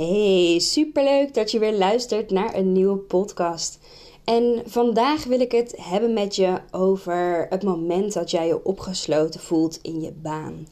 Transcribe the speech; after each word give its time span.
Hey, 0.00 0.58
superleuk 0.58 1.34
dat 1.34 1.50
je 1.50 1.58
weer 1.58 1.72
luistert 1.72 2.30
naar 2.30 2.54
een 2.54 2.72
nieuwe 2.72 2.96
podcast. 2.96 3.78
En 4.24 4.62
vandaag 4.66 5.24
wil 5.24 5.40
ik 5.40 5.52
het 5.52 5.74
hebben 5.76 6.12
met 6.12 6.36
je 6.36 6.60
over 6.70 7.46
het 7.50 7.62
moment 7.62 8.12
dat 8.12 8.30
jij 8.30 8.46
je 8.46 8.64
opgesloten 8.64 9.40
voelt 9.40 9.78
in 9.82 10.00
je 10.00 10.12
baan. 10.12 10.66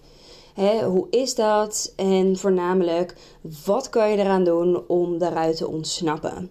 hoe 0.84 1.06
is 1.10 1.34
dat? 1.34 1.92
En 1.96 2.36
voornamelijk, 2.36 3.14
wat 3.64 3.88
kan 3.88 4.10
je 4.10 4.16
eraan 4.16 4.44
doen 4.44 4.86
om 4.86 5.18
daaruit 5.18 5.56
te 5.56 5.68
ontsnappen? 5.68 6.50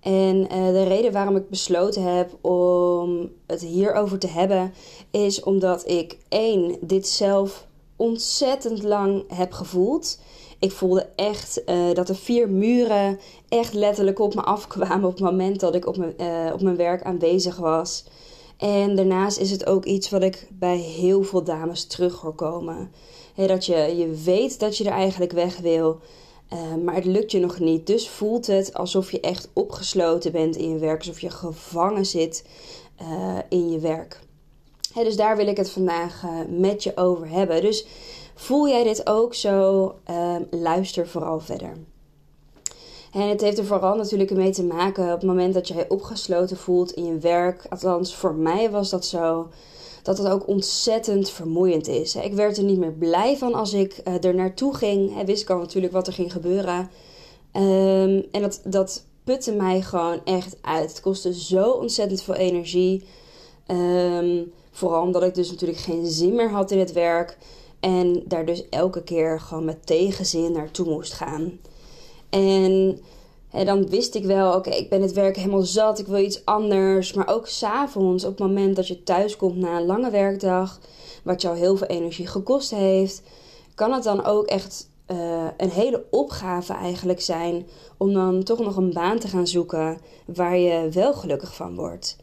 En 0.00 0.36
uh, 0.36 0.66
de 0.66 0.82
reden 0.82 1.12
waarom 1.12 1.36
ik 1.36 1.48
besloten 1.48 2.16
heb 2.16 2.44
om 2.44 3.30
het 3.46 3.60
hierover 3.60 4.18
te 4.18 4.28
hebben, 4.28 4.74
is 5.10 5.42
omdat 5.42 5.88
ik 5.88 6.18
één, 6.28 6.76
dit 6.80 7.08
zelf 7.08 7.66
ontzettend 7.96 8.82
lang 8.82 9.24
heb 9.34 9.52
gevoeld. 9.52 10.18
Ik 10.62 10.72
voelde 10.72 11.06
echt 11.16 11.62
uh, 11.66 11.92
dat 11.92 12.08
er 12.08 12.16
vier 12.16 12.50
muren 12.50 13.18
echt 13.48 13.74
letterlijk 13.74 14.18
op 14.18 14.34
me 14.34 14.40
afkwamen 14.40 15.04
op 15.04 15.12
het 15.12 15.20
moment 15.20 15.60
dat 15.60 15.74
ik 15.74 15.86
op 15.86 15.96
mijn, 15.96 16.14
uh, 16.20 16.52
op 16.52 16.60
mijn 16.60 16.76
werk 16.76 17.02
aanwezig 17.02 17.56
was. 17.56 18.04
En 18.56 18.96
daarnaast 18.96 19.38
is 19.38 19.50
het 19.50 19.66
ook 19.66 19.84
iets 19.84 20.10
wat 20.10 20.22
ik 20.22 20.48
bij 20.50 20.76
heel 20.76 21.22
veel 21.22 21.44
dames 21.44 21.84
terug 21.84 22.20
hoor 22.20 22.34
komen. 22.34 22.92
dat 23.34 23.66
je, 23.66 23.76
je 23.76 24.22
weet 24.24 24.60
dat 24.60 24.76
je 24.76 24.84
er 24.84 24.92
eigenlijk 24.92 25.32
weg 25.32 25.58
wil, 25.58 26.00
uh, 26.52 26.74
maar 26.84 26.94
het 26.94 27.04
lukt 27.04 27.30
je 27.30 27.40
nog 27.40 27.58
niet. 27.58 27.86
Dus 27.86 28.08
voelt 28.08 28.46
het 28.46 28.74
alsof 28.74 29.10
je 29.10 29.20
echt 29.20 29.48
opgesloten 29.52 30.32
bent 30.32 30.56
in 30.56 30.70
je 30.70 30.78
werk, 30.78 30.98
alsof 30.98 31.20
je 31.20 31.30
gevangen 31.30 32.06
zit 32.06 32.44
in 33.48 33.70
je 33.70 33.78
werk. 33.78 34.20
dus 34.94 35.16
daar 35.16 35.36
wil 35.36 35.46
ik 35.46 35.56
het 35.56 35.70
vandaag 35.70 36.24
met 36.48 36.82
je 36.82 36.96
over 36.96 37.28
hebben. 37.28 37.60
Dus 37.60 37.86
Voel 38.34 38.68
jij 38.68 38.84
dit 38.84 39.06
ook 39.08 39.34
zo? 39.34 39.94
Ehm, 40.04 40.42
luister 40.50 41.08
vooral 41.08 41.40
verder. 41.40 41.72
En 43.12 43.28
het 43.28 43.40
heeft 43.40 43.58
er 43.58 43.64
vooral 43.64 43.96
natuurlijk 43.96 44.30
mee 44.30 44.50
te 44.50 44.64
maken 44.64 45.04
op 45.04 45.20
het 45.20 45.22
moment 45.22 45.54
dat 45.54 45.68
jij 45.68 45.88
opgesloten 45.88 46.56
voelt 46.56 46.92
in 46.92 47.04
je 47.04 47.18
werk. 47.18 47.66
Althans, 47.68 48.14
voor 48.14 48.34
mij 48.34 48.70
was 48.70 48.90
dat 48.90 49.06
zo. 49.06 49.48
Dat 50.02 50.18
het 50.18 50.28
ook 50.28 50.48
ontzettend 50.48 51.30
vermoeiend 51.30 51.88
is. 51.88 52.14
Ik 52.14 52.34
werd 52.34 52.56
er 52.56 52.64
niet 52.64 52.78
meer 52.78 52.92
blij 52.92 53.36
van 53.36 53.54
als 53.54 53.72
ik 53.72 54.00
uh, 54.04 54.24
er 54.24 54.34
naartoe 54.34 54.74
ging. 54.74 55.24
Wist 55.24 55.42
ik 55.42 55.50
al 55.50 55.58
natuurlijk 55.58 55.92
wat 55.92 56.06
er 56.06 56.12
ging 56.12 56.32
gebeuren. 56.32 56.90
Um, 57.56 58.24
en 58.30 58.42
dat, 58.42 58.60
dat 58.64 59.04
putte 59.24 59.52
mij 59.52 59.80
gewoon 59.80 60.20
echt 60.24 60.56
uit. 60.60 60.88
Het 60.88 61.00
kostte 61.00 61.34
zo 61.34 61.70
ontzettend 61.70 62.22
veel 62.22 62.34
energie. 62.34 63.04
Um, 63.66 64.52
vooral 64.70 65.02
omdat 65.02 65.22
ik 65.22 65.34
dus 65.34 65.50
natuurlijk 65.50 65.80
geen 65.80 66.06
zin 66.06 66.34
meer 66.34 66.50
had 66.50 66.70
in 66.70 66.78
het 66.78 66.92
werk. 66.92 67.38
En 67.82 68.22
daar 68.24 68.44
dus 68.44 68.68
elke 68.68 69.02
keer 69.02 69.40
gewoon 69.40 69.64
met 69.64 69.86
tegenzin 69.86 70.52
naartoe 70.52 70.86
moest 70.86 71.12
gaan. 71.12 71.58
En, 72.30 73.00
dan 73.50 73.88
wist 73.88 74.14
ik 74.14 74.24
wel, 74.24 74.54
oké, 74.54 74.70
ik 74.70 74.88
ben 74.88 75.02
het 75.02 75.12
werk 75.12 75.36
helemaal 75.36 75.62
zat, 75.62 75.98
ik 75.98 76.06
wil 76.06 76.18
iets 76.18 76.44
anders. 76.44 77.12
Maar 77.12 77.28
ook 77.28 77.46
s'avonds, 77.46 78.24
op 78.24 78.30
het 78.30 78.48
moment 78.48 78.76
dat 78.76 78.88
je 78.88 79.02
thuis 79.02 79.36
komt 79.36 79.56
na 79.56 79.76
een 79.76 79.86
lange 79.86 80.10
werkdag, 80.10 80.80
wat 81.22 81.42
jou 81.42 81.56
heel 81.56 81.76
veel 81.76 81.86
energie 81.86 82.26
gekost 82.26 82.70
heeft, 82.70 83.22
kan 83.74 83.92
het 83.92 84.02
dan 84.02 84.24
ook 84.24 84.46
echt 84.46 84.88
uh, 85.10 85.46
een 85.56 85.70
hele 85.70 86.04
opgave 86.10 86.72
eigenlijk 86.72 87.20
zijn 87.20 87.66
om 87.96 88.12
dan 88.12 88.42
toch 88.42 88.58
nog 88.58 88.76
een 88.76 88.92
baan 88.92 89.18
te 89.18 89.28
gaan 89.28 89.46
zoeken 89.46 89.98
waar 90.26 90.56
je 90.56 90.88
wel 90.88 91.14
gelukkig 91.14 91.54
van 91.54 91.74
wordt. 91.74 92.16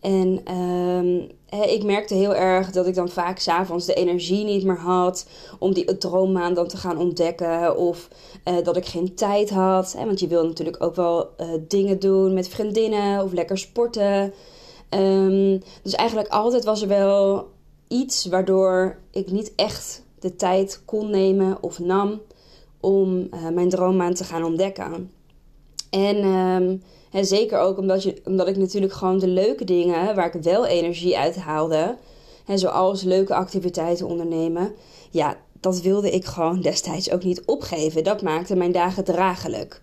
En 0.00 0.54
um, 0.54 1.30
ik 1.50 1.84
merkte 1.84 2.14
heel 2.14 2.34
erg 2.34 2.70
dat 2.70 2.86
ik 2.86 2.94
dan 2.94 3.08
vaak 3.08 3.38
s'avonds 3.38 3.86
de 3.86 3.94
energie 3.94 4.44
niet 4.44 4.64
meer 4.64 4.78
had 4.78 5.26
om 5.58 5.74
die 5.74 5.98
droommaan 5.98 6.54
dan 6.54 6.68
te 6.68 6.76
gaan 6.76 6.98
ontdekken. 6.98 7.76
Of 7.76 8.08
uh, 8.44 8.64
dat 8.64 8.76
ik 8.76 8.86
geen 8.86 9.14
tijd 9.14 9.50
had. 9.50 9.96
Want 10.04 10.20
je 10.20 10.26
wil 10.26 10.46
natuurlijk 10.46 10.82
ook 10.82 10.94
wel 10.94 11.30
uh, 11.40 11.46
dingen 11.68 12.00
doen 12.00 12.34
met 12.34 12.48
vriendinnen 12.48 13.24
of 13.24 13.32
lekker 13.32 13.58
sporten. 13.58 14.32
Um, 14.90 15.62
dus 15.82 15.92
eigenlijk 15.92 16.28
altijd 16.28 16.64
was 16.64 16.82
er 16.82 16.88
wel 16.88 17.48
iets 17.88 18.26
waardoor 18.26 18.98
ik 19.10 19.30
niet 19.30 19.52
echt 19.56 20.02
de 20.18 20.36
tijd 20.36 20.82
kon 20.84 21.10
nemen 21.10 21.62
of 21.62 21.78
nam 21.78 22.20
om 22.80 23.28
uh, 23.34 23.48
mijn 23.48 23.68
droommaan 23.68 24.14
te 24.14 24.24
gaan 24.24 24.44
ontdekken. 24.44 25.10
En 25.90 26.24
um, 26.24 26.82
en 27.10 27.24
zeker 27.24 27.58
ook 27.58 27.78
omdat, 27.78 28.02
je, 28.02 28.20
omdat 28.24 28.48
ik 28.48 28.56
natuurlijk 28.56 28.92
gewoon 28.92 29.18
de 29.18 29.28
leuke 29.28 29.64
dingen 29.64 30.14
waar 30.14 30.34
ik 30.34 30.42
wel 30.42 30.66
energie 30.66 31.18
uit 31.18 31.36
haalde, 31.36 31.96
en 32.46 32.58
zoals 32.58 33.02
leuke 33.02 33.34
activiteiten 33.34 34.06
ondernemen, 34.06 34.74
ja, 35.10 35.36
dat 35.60 35.80
wilde 35.80 36.10
ik 36.10 36.24
gewoon 36.24 36.60
destijds 36.60 37.10
ook 37.10 37.24
niet 37.24 37.42
opgeven. 37.44 38.04
Dat 38.04 38.22
maakte 38.22 38.56
mijn 38.56 38.72
dagen 38.72 39.04
dragelijk. 39.04 39.80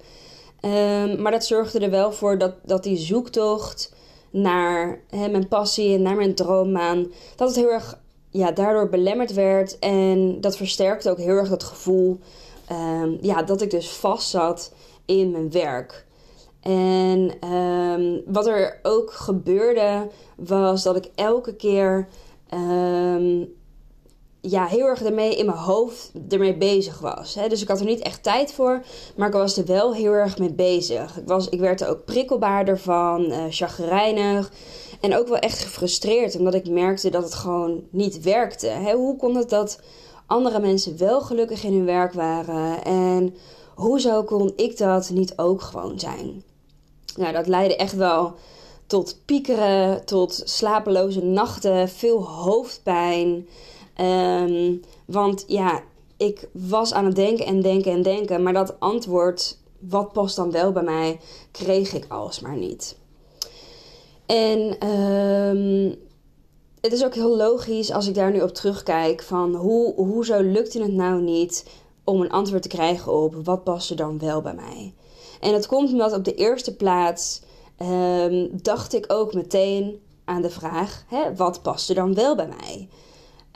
Um, 0.62 1.22
maar 1.22 1.32
dat 1.32 1.46
zorgde 1.46 1.80
er 1.80 1.90
wel 1.90 2.12
voor 2.12 2.38
dat, 2.38 2.54
dat 2.64 2.84
die 2.84 2.98
zoektocht 2.98 3.94
naar 4.32 5.00
mijn 5.10 5.48
passie 5.48 5.94
en 5.94 6.02
naar 6.02 6.16
mijn 6.16 6.36
droommaan, 6.36 7.12
dat 7.36 7.48
het 7.48 7.58
heel 7.58 7.72
erg 7.72 8.00
ja, 8.30 8.52
daardoor 8.52 8.90
belemmerd 8.90 9.34
werd. 9.34 9.80
En 9.80 10.42
dat 10.42 10.58
versterkte 10.58 11.10
ook 11.10 11.18
heel 11.18 11.36
erg 11.36 11.50
het 11.50 11.64
gevoel 11.64 12.20
um, 12.72 13.18
ja, 13.22 13.44
dat 13.44 13.62
ik 13.62 13.72
dus 13.72 13.90
vast 13.90 14.30
zat 14.30 14.74
in 15.06 15.32
mijn 15.32 15.52
werk. 15.52 16.05
En 16.66 17.50
um, 17.54 18.22
wat 18.26 18.48
er 18.48 18.80
ook 18.84 19.12
gebeurde, 19.12 20.08
was 20.36 20.84
dat 20.84 20.96
ik 20.96 21.10
elke 21.16 21.56
keer 21.56 22.08
um, 22.54 23.54
ja, 24.42 24.66
heel 24.66 24.86
erg 24.86 25.04
ermee 25.04 25.36
in 25.36 25.46
mijn 25.46 25.58
hoofd 25.58 26.12
ermee 26.30 26.58
bezig 26.58 27.00
was. 27.00 27.36
Hè? 27.36 27.48
Dus 27.48 27.62
ik 27.62 27.68
had 27.68 27.80
er 27.80 27.86
niet 27.86 28.02
echt 28.02 28.24
tijd 28.24 28.54
voor, 28.54 28.84
maar 29.16 29.28
ik 29.28 29.34
was 29.34 29.58
er 29.58 29.66
wel 29.66 29.94
heel 29.94 30.12
erg 30.12 30.38
mee 30.38 30.54
bezig. 30.54 31.18
Ik, 31.18 31.28
was, 31.28 31.50
ik 31.50 31.60
werd 31.60 31.82
er 31.82 31.90
ook 31.90 32.06
prikkelbaarder 32.06 32.80
van, 32.80 33.32
uh, 33.32 33.44
chagrijnig. 33.50 34.52
En 35.02 35.18
ook 35.18 35.28
wel 35.28 35.38
echt 35.38 35.60
gefrustreerd, 35.60 36.38
omdat 36.38 36.54
ik 36.54 36.70
merkte 36.70 37.10
dat 37.10 37.24
het 37.24 37.34
gewoon 37.34 37.84
niet 37.90 38.22
werkte. 38.22 38.68
Hè? 38.68 38.94
Hoe 38.94 39.16
kon 39.16 39.36
het 39.36 39.50
dat 39.50 39.80
andere 40.26 40.60
mensen 40.60 40.98
wel 40.98 41.22
gelukkig 41.22 41.64
in 41.64 41.74
hun 41.74 41.86
werk 41.86 42.14
waren? 42.14 42.84
En 42.84 43.36
hoezo 43.76 44.24
kon 44.24 44.54
ik 44.56 44.78
dat 44.78 45.10
niet 45.10 45.34
ook 45.38 45.62
gewoon 45.62 46.00
zijn? 46.00 46.44
Nou, 47.18 47.34
dat 47.34 47.48
leidde 47.48 47.76
echt 47.76 47.96
wel 47.96 48.34
tot 48.88 49.20
piekeren, 49.26 50.06
tot 50.06 50.42
slapeloze 50.46 51.24
nachten, 51.24 51.90
veel 51.90 52.24
hoofdpijn. 52.24 53.48
Um, 54.02 54.82
want 55.06 55.44
ja, 55.48 55.82
ik 56.18 56.50
was 56.52 56.94
aan 56.94 57.06
het 57.06 57.16
denken 57.16 57.46
en 57.46 57.62
denken 57.62 57.92
en 57.92 58.02
denken, 58.02 58.44
maar 58.44 58.54
dat 58.54 58.80
antwoord, 58.80 59.58
wat 59.80 60.12
past 60.12 60.36
dan 60.36 60.52
wel 60.52 60.72
bij 60.72 60.84
mij, 60.84 61.20
kreeg 61.52 61.94
ik 61.94 62.06
alsmaar 62.08 62.58
niet. 62.58 62.98
En 64.26 64.90
um, 64.90 65.96
het 66.82 66.94
is 66.94 67.04
ook 67.06 67.14
heel 67.14 67.38
logisch 67.38 67.92
als 67.92 68.08
ik 68.08 68.16
daar 68.16 68.32
nu 68.32 68.42
op 68.42 68.54
terugkijk 68.54 69.22
van 69.22 69.56
hoe, 69.56 69.94
hoezo 69.96 70.42
lukte 70.42 70.82
het 70.82 70.94
nou 70.94 71.22
niet 71.22 71.66
om 72.04 72.22
een 72.22 72.32
antwoord 72.32 72.62
te 72.62 72.68
krijgen 72.68 73.14
op 73.14 73.36
wat 73.44 73.64
past 73.64 73.90
er 73.90 73.96
dan 73.96 74.20
wel 74.20 74.42
bij 74.42 74.54
mij. 74.54 74.94
En 75.40 75.52
dat 75.52 75.68
komt 75.68 75.92
omdat 75.92 76.14
op 76.14 76.24
de 76.24 76.36
eerste 76.36 76.76
plaats 76.76 77.42
um, 77.82 78.50
dacht 78.62 78.94
ik 78.94 79.06
ook 79.08 79.34
meteen 79.34 80.00
aan 80.26 80.42
de 80.42 80.50
vraag: 80.50 81.06
hè, 81.08 81.36
wat 81.36 81.62
past 81.62 81.90
er 81.90 81.96
dan 81.96 82.14
wel 82.14 82.36
bij 82.36 82.48
mij? 82.48 82.88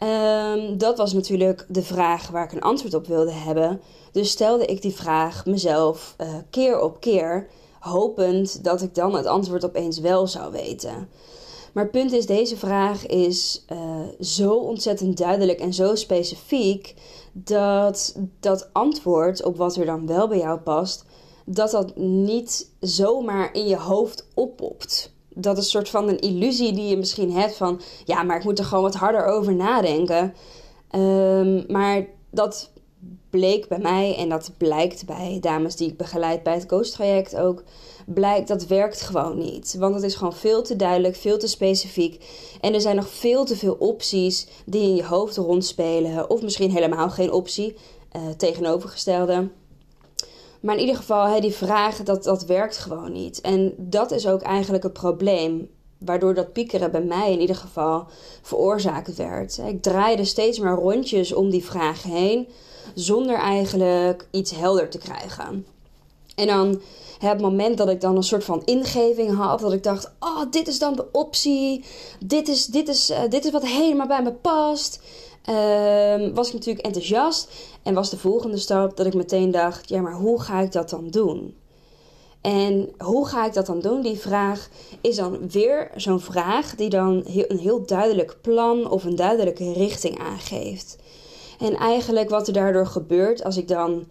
Um, 0.03 0.77
dat 0.77 0.97
was 0.97 1.13
natuurlijk 1.13 1.65
de 1.67 1.83
vraag 1.83 2.27
waar 2.27 2.43
ik 2.43 2.51
een 2.51 2.61
antwoord 2.61 2.93
op 2.93 3.07
wilde 3.07 3.31
hebben. 3.31 3.81
Dus 4.11 4.29
stelde 4.29 4.65
ik 4.65 4.81
die 4.81 4.93
vraag 4.93 5.45
mezelf 5.45 6.15
uh, 6.21 6.27
keer 6.49 6.81
op 6.81 6.99
keer, 6.99 7.47
hopend 7.79 8.63
dat 8.63 8.81
ik 8.81 8.95
dan 8.95 9.15
het 9.15 9.25
antwoord 9.25 9.65
opeens 9.65 9.99
wel 9.99 10.27
zou 10.27 10.51
weten. 10.51 11.09
Maar 11.73 11.89
punt 11.89 12.11
is, 12.11 12.25
deze 12.25 12.57
vraag 12.57 13.05
is 13.05 13.65
uh, 13.71 13.79
zo 14.19 14.53
ontzettend 14.53 15.17
duidelijk 15.17 15.59
en 15.59 15.73
zo 15.73 15.95
specifiek 15.95 16.93
dat 17.33 18.15
dat 18.39 18.69
antwoord 18.71 19.43
op 19.43 19.57
wat 19.57 19.75
er 19.75 19.85
dan 19.85 20.07
wel 20.07 20.27
bij 20.27 20.37
jou 20.37 20.59
past 20.59 21.05
dat 21.51 21.71
dat 21.71 21.95
niet 21.97 22.69
zomaar 22.79 23.53
in 23.53 23.67
je 23.67 23.77
hoofd 23.77 24.27
oppopt. 24.33 25.13
dat 25.29 25.57
is 25.57 25.63
een 25.63 25.69
soort 25.69 25.89
van 25.89 26.07
een 26.07 26.19
illusie 26.19 26.73
die 26.73 26.87
je 26.89 26.97
misschien 26.97 27.31
hebt 27.31 27.55
van... 27.55 27.81
ja, 28.05 28.23
maar 28.23 28.37
ik 28.37 28.43
moet 28.43 28.59
er 28.59 28.65
gewoon 28.65 28.83
wat 28.83 28.95
harder 28.95 29.25
over 29.25 29.55
nadenken. 29.55 30.33
Ehm, 30.89 31.71
maar 31.71 32.05
dat 32.31 32.71
bleek 33.29 33.67
bij 33.67 33.79
mij 33.79 34.15
en 34.17 34.29
dat 34.29 34.51
blijkt 34.57 35.05
bij 35.05 35.37
dames 35.41 35.75
die 35.75 35.89
ik 35.89 35.97
begeleid 35.97 36.43
bij 36.43 36.53
het 36.53 36.65
coachtraject 36.65 37.35
ook... 37.35 37.63
blijkt 38.05 38.47
dat 38.47 38.67
werkt 38.67 39.01
gewoon 39.01 39.37
niet. 39.37 39.75
Want 39.79 39.95
het 39.95 40.03
is 40.03 40.15
gewoon 40.15 40.35
veel 40.35 40.61
te 40.61 40.75
duidelijk, 40.75 41.15
veel 41.15 41.37
te 41.37 41.47
specifiek. 41.47 42.25
En 42.61 42.73
er 42.73 42.81
zijn 42.81 42.95
nog 42.95 43.09
veel 43.09 43.45
te 43.45 43.55
veel 43.55 43.75
opties 43.79 44.47
die 44.65 44.81
in 44.81 44.95
je 44.95 45.05
hoofd 45.05 45.37
rondspelen. 45.37 46.29
Of 46.29 46.41
misschien 46.41 46.71
helemaal 46.71 47.09
geen 47.09 47.31
optie, 47.31 47.75
uh, 48.15 48.21
tegenovergestelde... 48.37 49.49
Maar 50.59 50.75
in 50.75 50.81
ieder 50.81 50.95
geval, 50.95 51.41
die 51.41 51.53
vraag, 51.53 52.03
dat, 52.03 52.23
dat 52.23 52.45
werkt 52.45 52.77
gewoon 52.77 53.11
niet. 53.11 53.41
En 53.41 53.73
dat 53.77 54.11
is 54.11 54.27
ook 54.27 54.41
eigenlijk 54.41 54.83
het 54.83 54.93
probleem. 54.93 55.69
Waardoor 55.97 56.33
dat 56.33 56.53
piekeren 56.53 56.91
bij 56.91 57.03
mij 57.03 57.31
in 57.31 57.39
ieder 57.39 57.55
geval 57.55 58.07
veroorzaakt 58.41 59.15
werd. 59.15 59.57
Ik 59.57 59.81
draaide 59.81 60.25
steeds 60.25 60.59
maar 60.59 60.75
rondjes 60.75 61.33
om 61.33 61.49
die 61.49 61.65
vraag 61.65 62.03
heen. 62.03 62.47
Zonder 62.93 63.35
eigenlijk 63.35 64.27
iets 64.31 64.51
helder 64.55 64.89
te 64.89 64.97
krijgen. 64.97 65.65
En 66.35 66.47
dan 66.47 66.81
het 67.19 67.41
moment 67.41 67.77
dat 67.77 67.89
ik 67.89 68.01
dan 68.01 68.15
een 68.15 68.23
soort 68.23 68.43
van 68.43 68.61
ingeving 68.65 69.35
had. 69.35 69.59
Dat 69.59 69.73
ik 69.73 69.83
dacht, 69.83 70.11
oh, 70.19 70.41
dit 70.49 70.67
is 70.67 70.79
dan 70.79 70.95
de 70.95 71.05
optie. 71.11 71.85
Dit 72.19 72.47
is, 72.47 72.65
dit 72.65 72.87
is, 72.87 73.09
uh, 73.09 73.19
dit 73.29 73.45
is 73.45 73.51
wat 73.51 73.65
helemaal 73.65 74.07
bij 74.07 74.23
me 74.23 74.31
past. 74.31 75.01
Uh, 75.49 76.33
was 76.33 76.47
ik 76.47 76.53
natuurlijk 76.53 76.85
enthousiast. 76.85 77.51
En 77.83 77.93
was 77.93 78.09
de 78.09 78.17
volgende 78.17 78.57
stap 78.57 78.97
dat 78.97 79.05
ik 79.05 79.13
meteen 79.13 79.51
dacht: 79.51 79.89
ja, 79.89 80.01
maar 80.01 80.13
hoe 80.13 80.41
ga 80.41 80.59
ik 80.59 80.71
dat 80.71 80.89
dan 80.89 81.09
doen? 81.09 81.55
En 82.41 82.89
hoe 82.97 83.27
ga 83.27 83.45
ik 83.45 83.53
dat 83.53 83.65
dan 83.65 83.79
doen? 83.79 84.01
Die 84.01 84.19
vraag 84.19 84.69
is 85.01 85.15
dan 85.15 85.49
weer 85.49 85.91
zo'n 85.95 86.19
vraag 86.19 86.75
die 86.75 86.89
dan 86.89 87.23
een 87.25 87.57
heel 87.57 87.85
duidelijk 87.85 88.37
plan 88.41 88.89
of 88.89 89.03
een 89.03 89.15
duidelijke 89.15 89.73
richting 89.73 90.19
aangeeft. 90.19 90.97
En 91.59 91.75
eigenlijk 91.75 92.29
wat 92.29 92.47
er 92.47 92.53
daardoor 92.53 92.85
gebeurt 92.85 93.43
als 93.43 93.57
ik 93.57 93.67
dan 93.67 94.07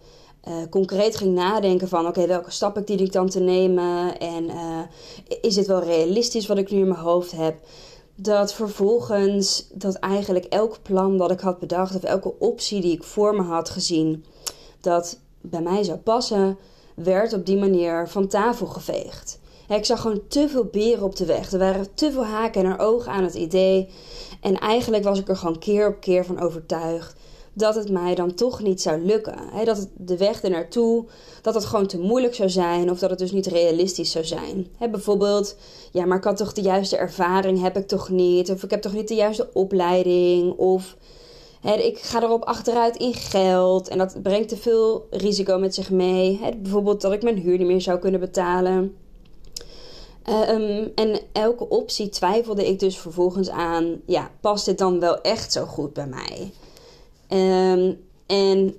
uh, 0.47 0.53
concreet 0.69 1.15
ging 1.15 1.33
nadenken 1.33 1.87
van 1.87 2.07
oké, 2.07 2.27
welke 2.27 2.51
stappen 2.51 2.85
dien 2.85 2.99
ik 2.99 3.11
dan 3.11 3.29
te 3.29 3.39
nemen 3.39 4.19
en 4.19 4.43
uh, 4.43 4.79
is 5.41 5.55
dit 5.55 5.67
wel 5.67 5.83
realistisch 5.83 6.47
wat 6.47 6.57
ik 6.57 6.71
nu 6.71 6.79
in 6.79 6.87
mijn 6.87 6.99
hoofd 6.99 7.31
heb? 7.31 7.55
Dat 8.21 8.53
vervolgens 8.53 9.67
dat 9.73 9.95
eigenlijk 9.95 10.45
elk 10.45 10.77
plan 10.81 11.17
dat 11.17 11.31
ik 11.31 11.39
had 11.39 11.59
bedacht 11.59 11.95
of 11.95 12.03
elke 12.03 12.39
optie 12.39 12.81
die 12.81 12.93
ik 12.93 13.03
voor 13.03 13.35
me 13.35 13.41
had 13.41 13.69
gezien 13.69 14.25
dat 14.81 15.19
bij 15.41 15.61
mij 15.61 15.83
zou 15.83 15.97
passen, 15.97 16.57
werd 16.95 17.33
op 17.33 17.45
die 17.45 17.57
manier 17.57 18.07
van 18.07 18.27
tafel 18.27 18.65
geveegd. 18.65 19.39
ik 19.67 19.85
zag 19.85 20.01
gewoon 20.01 20.21
te 20.27 20.49
veel 20.49 20.65
beren 20.65 21.03
op 21.03 21.15
de 21.15 21.25
weg. 21.25 21.51
Er 21.51 21.59
waren 21.59 21.93
te 21.93 22.11
veel 22.11 22.25
haken 22.25 22.65
en 22.65 22.79
ogen 22.79 23.11
aan 23.11 23.23
het 23.23 23.33
idee. 23.33 23.89
En 24.41 24.57
eigenlijk 24.57 25.03
was 25.03 25.19
ik 25.19 25.27
er 25.27 25.37
gewoon 25.37 25.59
keer 25.59 25.87
op 25.87 25.99
keer 25.99 26.25
van 26.25 26.39
overtuigd 26.39 27.18
dat 27.59 27.75
het 27.75 27.89
mij 27.89 28.15
dan 28.15 28.33
toch 28.33 28.61
niet 28.61 28.81
zou 28.81 29.01
lukken. 29.01 29.37
dat 29.65 29.87
de 29.97 30.17
weg 30.17 30.43
er 30.43 30.49
naartoe, 30.49 31.05
dat 31.41 31.53
het 31.53 31.65
gewoon 31.65 31.87
te 31.87 31.99
moeilijk 31.99 32.35
zou 32.35 32.49
zijn 32.49 32.91
of 32.91 32.99
dat 32.99 33.09
het 33.09 33.19
dus 33.19 33.31
niet 33.31 33.47
realistisch 33.47 34.11
zou 34.11 34.25
zijn. 34.25 34.67
bijvoorbeeld, 34.91 35.55
ja, 35.91 36.05
maar 36.05 36.17
ik 36.17 36.23
had 36.23 36.37
toch 36.37 36.53
de 36.53 36.61
juiste 36.61 36.97
ervaring, 36.97 37.61
heb 37.61 37.77
ik 37.77 37.87
toch 37.87 38.09
niet? 38.09 38.51
Of 38.51 38.63
ik 38.63 38.69
heb 38.69 38.81
toch 38.81 38.93
niet 38.93 39.07
de 39.07 39.15
juiste 39.15 39.49
opleiding? 39.53 40.57
Of 40.57 40.97
ik 41.61 41.99
ga 41.99 42.23
erop 42.23 42.43
achteruit 42.43 42.97
in 42.97 43.13
geld 43.13 43.87
en 43.87 43.97
dat 43.97 44.21
brengt 44.21 44.49
te 44.49 44.57
veel 44.57 45.07
risico 45.09 45.57
met 45.57 45.75
zich 45.75 45.89
mee. 45.89 46.39
bijvoorbeeld 46.61 47.01
dat 47.01 47.11
ik 47.11 47.23
mijn 47.23 47.37
huur 47.37 47.57
niet 47.57 47.67
meer 47.67 47.81
zou 47.81 47.99
kunnen 47.99 48.19
betalen. 48.19 48.95
Ehm, 50.23 50.87
en 50.95 51.19
elke 51.31 51.69
optie 51.69 52.09
twijfelde 52.09 52.67
ik 52.67 52.79
dus 52.79 52.97
vervolgens 52.97 53.49
aan, 53.49 54.01
ja, 54.05 54.31
past 54.41 54.65
dit 54.65 54.77
dan 54.77 54.99
wel 54.99 55.21
echt 55.21 55.51
zo 55.51 55.65
goed 55.65 55.93
bij 55.93 56.07
mij? 56.07 56.51
Um, 57.29 57.99
en 58.25 58.75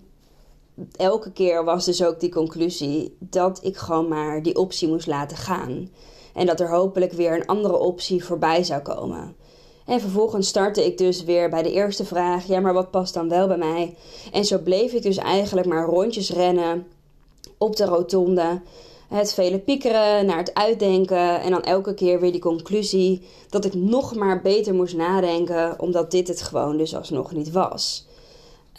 elke 0.97 1.33
keer 1.33 1.65
was 1.65 1.85
dus 1.85 2.05
ook 2.05 2.21
die 2.21 2.31
conclusie 2.31 3.17
dat 3.19 3.61
ik 3.63 3.77
gewoon 3.77 4.09
maar 4.09 4.43
die 4.43 4.57
optie 4.57 4.89
moest 4.89 5.07
laten 5.07 5.37
gaan. 5.37 5.91
En 6.35 6.47
dat 6.47 6.61
er 6.61 6.71
hopelijk 6.71 7.13
weer 7.13 7.35
een 7.35 7.47
andere 7.47 7.77
optie 7.77 8.25
voorbij 8.25 8.63
zou 8.65 8.83
komen. 8.83 9.37
En 9.87 10.01
vervolgens 10.01 10.49
startte 10.49 10.87
ik 10.87 10.99
dus 10.99 11.25
weer 11.25 11.51
bij 11.51 11.63
de 11.63 11.73
eerste 11.73 12.05
vraag: 12.05 12.47
ja, 12.47 12.61
maar 12.61 12.73
wat 12.73 12.91
past 12.91 13.15
dan 13.15 13.29
wel 13.29 13.47
bij 13.47 13.59
mij? 13.59 13.95
En 14.33 14.45
zo 14.45 14.59
bleef 14.59 14.93
ik 14.93 15.03
dus 15.03 15.17
eigenlijk 15.17 15.67
maar 15.67 15.87
rondjes 15.87 16.31
rennen 16.31 16.87
op 17.59 17.77
de 17.77 17.85
rotonde. 17.85 18.61
Het 19.09 19.35
vele 19.35 19.59
piekeren, 19.59 20.27
naar 20.27 20.37
het 20.37 20.55
uitdenken 20.55 21.41
en 21.41 21.51
dan 21.51 21.63
elke 21.63 21.95
keer 21.95 22.21
weer 22.21 22.33
die 22.33 22.41
conclusie 22.41 23.23
dat 23.49 23.65
ik 23.65 23.75
nog 23.75 24.15
maar 24.15 24.43
beter 24.43 24.75
moest 24.75 24.97
nadenken, 24.97 25.81
omdat 25.81 26.11
dit 26.11 26.29
het 26.29 26.43
gewoon 26.43 26.77
dus 26.77 26.95
alsnog 26.95 27.33
niet 27.33 27.51
was. 27.51 28.09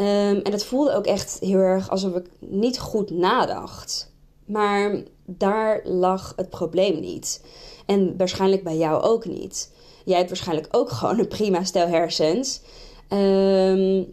Um, 0.02 0.38
en 0.38 0.52
het 0.52 0.66
voelde 0.66 0.94
ook 0.94 1.06
echt 1.06 1.38
heel 1.40 1.58
erg 1.58 1.90
alsof 1.90 2.16
ik 2.16 2.26
niet 2.40 2.80
goed 2.80 3.10
nadacht. 3.10 4.12
Maar 4.46 5.04
daar 5.26 5.82
lag 5.84 6.34
het 6.36 6.50
probleem 6.50 7.00
niet. 7.00 7.44
En 7.86 8.18
waarschijnlijk 8.18 8.64
bij 8.64 8.78
jou 8.78 9.02
ook 9.02 9.26
niet. 9.26 9.72
Jij 10.06 10.18
hebt 10.18 10.30
waarschijnlijk 10.30 10.68
ook 10.72 10.90
gewoon 11.00 11.20
een 11.20 11.28
prima 11.28 11.64
stel 11.64 11.88
hersens. 11.88 12.62
Um, 13.10 14.10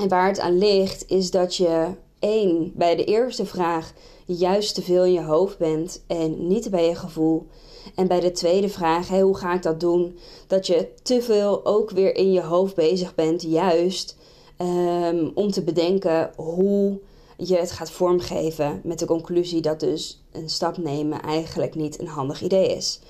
en 0.00 0.08
waar 0.08 0.28
het 0.28 0.40
aan 0.40 0.58
ligt 0.58 1.04
is 1.06 1.30
dat 1.30 1.56
je 1.56 1.86
één, 2.18 2.72
bij 2.74 2.96
de 2.96 3.04
eerste 3.04 3.46
vraag 3.46 3.92
juist 4.26 4.74
te 4.74 4.82
veel 4.82 5.04
in 5.04 5.12
je 5.12 5.22
hoofd 5.22 5.58
bent 5.58 6.04
en 6.06 6.46
niet 6.46 6.70
bij 6.70 6.88
je 6.88 6.94
gevoel. 6.94 7.46
En 7.94 8.06
bij 8.06 8.20
de 8.20 8.32
tweede 8.32 8.68
vraag, 8.68 9.08
hoe 9.08 9.36
ga 9.36 9.54
ik 9.54 9.62
dat 9.62 9.80
doen? 9.80 10.18
Dat 10.46 10.66
je 10.66 10.88
te 11.02 11.22
veel 11.22 11.66
ook 11.66 11.90
weer 11.90 12.16
in 12.16 12.32
je 12.32 12.42
hoofd 12.42 12.74
bezig 12.74 13.14
bent, 13.14 13.42
juist 13.42 14.16
Ehm, 14.56 15.28
om 15.34 15.50
te 15.50 15.62
bedenken 15.62 16.32
hoe 16.36 17.00
je 17.36 17.56
het 17.56 17.70
gaat 17.70 17.90
vormgeven 17.90 18.80
met 18.84 18.98
de 18.98 19.06
conclusie 19.06 19.60
dat 19.60 19.80
dus 19.80 20.22
een 20.32 20.48
stap 20.48 20.76
nemen 20.76 21.22
eigenlijk 21.22 21.74
niet 21.74 22.00
een 22.00 22.06
handig 22.06 22.42
idee 22.42 22.66
is. 22.76 23.00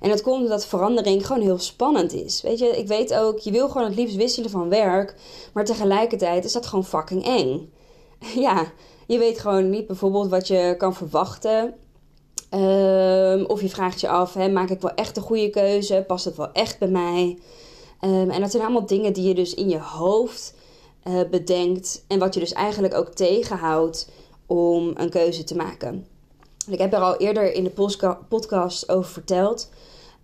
En 0.00 0.08
dat 0.08 0.22
komt 0.22 0.42
omdat 0.42 0.66
verandering 0.66 1.26
gewoon 1.26 1.42
heel 1.42 1.58
spannend 1.58 2.12
is. 2.12 2.42
Weet 2.42 2.58
je, 2.58 2.66
ik 2.66 2.86
weet 2.86 3.14
ook, 3.14 3.38
je 3.38 3.50
wil 3.50 3.68
gewoon 3.68 3.86
het 3.86 3.96
liefst 3.96 4.16
wisselen 4.16 4.50
van 4.50 4.68
werk, 4.68 5.14
maar 5.52 5.64
tegelijkertijd 5.64 6.44
is 6.44 6.52
dat 6.52 6.66
gewoon 6.66 6.84
fucking 6.84 7.24
eng. 7.24 7.72
ja, 8.46 8.72
je 9.06 9.18
weet 9.18 9.38
gewoon 9.38 9.70
niet 9.70 9.86
bijvoorbeeld 9.86 10.30
wat 10.30 10.46
je 10.46 10.74
kan 10.78 10.94
verwachten. 10.94 11.74
Um, 12.54 13.44
of 13.44 13.60
je 13.60 13.68
vraagt 13.68 14.00
je 14.00 14.08
af, 14.08 14.34
maak 14.34 14.70
ik 14.70 14.80
wel 14.80 14.94
echt 14.94 15.14
de 15.14 15.20
goede 15.20 15.50
keuze? 15.50 16.04
Past 16.06 16.24
het 16.24 16.36
wel 16.36 16.52
echt 16.52 16.78
bij 16.78 16.88
mij? 16.88 17.38
Um, 18.00 18.30
en 18.30 18.40
dat 18.40 18.50
zijn 18.50 18.62
allemaal 18.62 18.86
dingen 18.86 19.12
die 19.12 19.28
je 19.28 19.34
dus 19.34 19.54
in 19.54 19.68
je 19.68 19.78
hoofd 19.78 20.54
uh, 21.08 21.20
bedenkt 21.30 22.04
en 22.08 22.18
wat 22.18 22.34
je 22.34 22.40
dus 22.40 22.52
eigenlijk 22.52 22.94
ook 22.94 23.08
tegenhoudt 23.14 24.08
om 24.46 24.92
een 24.94 25.10
keuze 25.10 25.44
te 25.44 25.56
maken. 25.56 26.06
Ik 26.68 26.78
heb 26.78 26.92
er 26.92 27.00
al 27.00 27.16
eerder 27.16 27.52
in 27.52 27.64
de 27.64 28.16
podcast 28.28 28.88
over 28.88 29.10
verteld. 29.10 29.70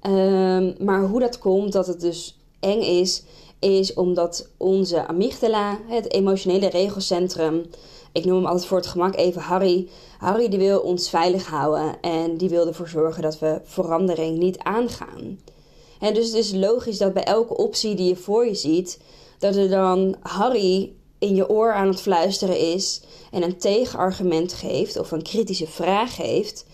Um, 0.06 0.74
maar 0.78 1.02
hoe 1.02 1.20
dat 1.20 1.38
komt 1.38 1.72
dat 1.72 1.86
het 1.86 2.00
dus 2.00 2.38
eng 2.60 2.80
is, 2.80 3.22
is 3.58 3.94
omdat 3.94 4.48
onze 4.56 5.06
amygdala, 5.06 5.78
het 5.86 6.12
emotionele 6.12 6.68
regelcentrum, 6.68 7.66
ik 8.14 8.24
noem 8.24 8.36
hem 8.36 8.46
altijd 8.46 8.66
voor 8.66 8.76
het 8.76 8.86
gemak 8.86 9.16
even 9.16 9.40
Harry. 9.40 9.88
Harry 10.18 10.48
die 10.48 10.58
wil 10.58 10.80
ons 10.80 11.10
veilig 11.10 11.46
houden 11.46 12.00
en 12.00 12.36
die 12.36 12.48
wil 12.48 12.66
ervoor 12.66 12.88
zorgen 12.88 13.22
dat 13.22 13.38
we 13.38 13.60
verandering 13.64 14.38
niet 14.38 14.58
aangaan. 14.58 15.40
En 16.00 16.14
dus 16.14 16.26
het 16.26 16.34
is 16.34 16.52
logisch 16.52 16.98
dat 16.98 17.12
bij 17.12 17.24
elke 17.24 17.56
optie 17.56 17.94
die 17.94 18.08
je 18.08 18.16
voor 18.16 18.46
je 18.46 18.54
ziet, 18.54 19.00
dat 19.38 19.56
er 19.56 19.68
dan 19.68 20.16
Harry 20.20 20.92
in 21.18 21.34
je 21.34 21.48
oor 21.48 21.72
aan 21.72 21.88
het 21.88 22.00
fluisteren 22.00 22.58
is 22.58 23.00
en 23.30 23.42
een 23.42 23.58
tegenargument 23.58 24.52
geeft 24.52 24.98
of 24.98 25.10
een 25.10 25.22
kritische 25.22 25.66
vraag 25.66 26.14
geeft, 26.14 26.66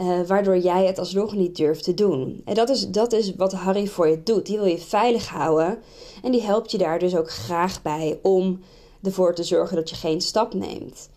uh, 0.00 0.20
waardoor 0.26 0.58
jij 0.58 0.86
het 0.86 0.98
alsnog 0.98 1.34
niet 1.34 1.56
durft 1.56 1.84
te 1.84 1.94
doen. 1.94 2.42
En 2.44 2.54
dat 2.54 2.68
is, 2.68 2.88
dat 2.88 3.12
is 3.12 3.34
wat 3.36 3.52
Harry 3.52 3.86
voor 3.86 4.08
je 4.08 4.22
doet. 4.22 4.46
Die 4.46 4.56
wil 4.56 4.66
je 4.66 4.78
veilig 4.78 5.28
houden 5.28 5.78
en 6.22 6.32
die 6.32 6.42
helpt 6.42 6.70
je 6.70 6.78
daar 6.78 6.98
dus 6.98 7.16
ook 7.16 7.30
graag 7.30 7.82
bij 7.82 8.18
om 8.22 8.60
ervoor 9.02 9.34
te 9.34 9.42
zorgen 9.42 9.76
dat 9.76 9.90
je 9.90 9.96
geen 9.96 10.20
stap 10.20 10.54
neemt. 10.54 11.08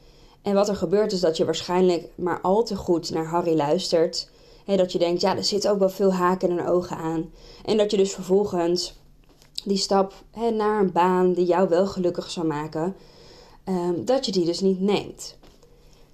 En 0.41 0.53
wat 0.53 0.69
er 0.69 0.75
gebeurt 0.75 1.11
is 1.11 1.19
dat 1.19 1.37
je 1.37 1.45
waarschijnlijk 1.45 2.07
maar 2.15 2.41
al 2.41 2.63
te 2.63 2.75
goed 2.75 3.11
naar 3.11 3.25
Harry 3.25 3.55
luistert. 3.55 4.29
En 4.65 4.77
dat 4.77 4.91
je 4.91 4.99
denkt, 4.99 5.21
ja, 5.21 5.37
er 5.37 5.43
zit 5.43 5.67
ook 5.67 5.79
wel 5.79 5.89
veel 5.89 6.13
haken 6.13 6.49
en 6.49 6.67
ogen 6.67 6.97
aan. 6.97 7.31
En 7.65 7.77
dat 7.77 7.91
je 7.91 7.97
dus 7.97 8.13
vervolgens 8.13 8.99
die 9.63 9.77
stap 9.77 10.13
hè, 10.31 10.49
naar 10.49 10.79
een 10.79 10.91
baan 10.91 11.33
die 11.33 11.45
jou 11.45 11.69
wel 11.69 11.87
gelukkig 11.87 12.31
zou 12.31 12.47
maken, 12.47 12.95
um, 13.65 14.05
dat 14.05 14.25
je 14.25 14.31
die 14.31 14.45
dus 14.45 14.59
niet 14.59 14.79
neemt. 14.79 15.37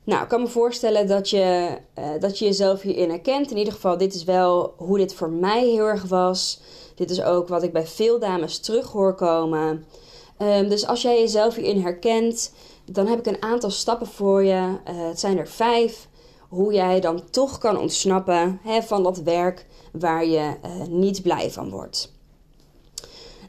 Nou, 0.04 0.24
ik 0.24 0.28
kan 0.30 0.42
me 0.42 0.48
voorstellen 0.48 1.08
dat 1.08 1.30
je, 1.30 1.78
uh, 2.00 2.06
dat 2.20 2.40
je 2.40 2.46
jezelf 2.46 2.82
hierin 2.82 3.10
herkent. 3.10 3.52
In 3.52 3.58
ieder 3.58 3.74
geval, 3.74 3.98
dit 3.98 4.14
is 4.14 4.24
wel 4.24 4.74
hoe 4.78 4.98
dit 4.98 5.14
voor 5.14 5.30
mij 5.30 5.66
heel 5.66 5.86
erg 5.86 6.04
was. 6.04 6.62
Dit 6.96 7.10
is 7.10 7.22
ook 7.22 7.48
wat 7.48 7.64
ik 7.64 7.74
bij 7.74 7.88
veel 7.88 8.20
dames 8.20 8.60
terug 8.60 8.92
hoor 8.92 9.16
komen. 9.16 9.86
Um, 10.40 10.70
dus 10.70 10.88
als 10.88 11.02
jij 11.02 11.20
jezelf 11.20 11.56
hierin 11.56 11.82
herkent, 11.82 12.54
dan 12.86 13.08
heb 13.08 13.20
ik 13.20 13.26
een 13.26 13.42
aantal 13.42 13.70
stappen 13.70 14.08
voor 14.08 14.44
je. 14.44 14.78
Uh, 14.90 15.08
het 15.08 15.20
zijn 15.20 15.38
er 15.38 15.48
vijf 15.48 16.08
hoe 16.50 16.74
jij 16.74 17.00
dan 17.00 17.30
toch 17.30 17.58
kan 17.58 17.78
ontsnappen 17.78 18.60
hè, 18.64 18.82
van 18.82 19.04
dat 19.04 19.18
werk 19.18 19.66
waar 19.92 20.26
je 20.26 20.56
uh, 20.66 20.88
niet 20.88 21.22
blij 21.22 21.52
van 21.52 21.70
wordt. 21.70 22.17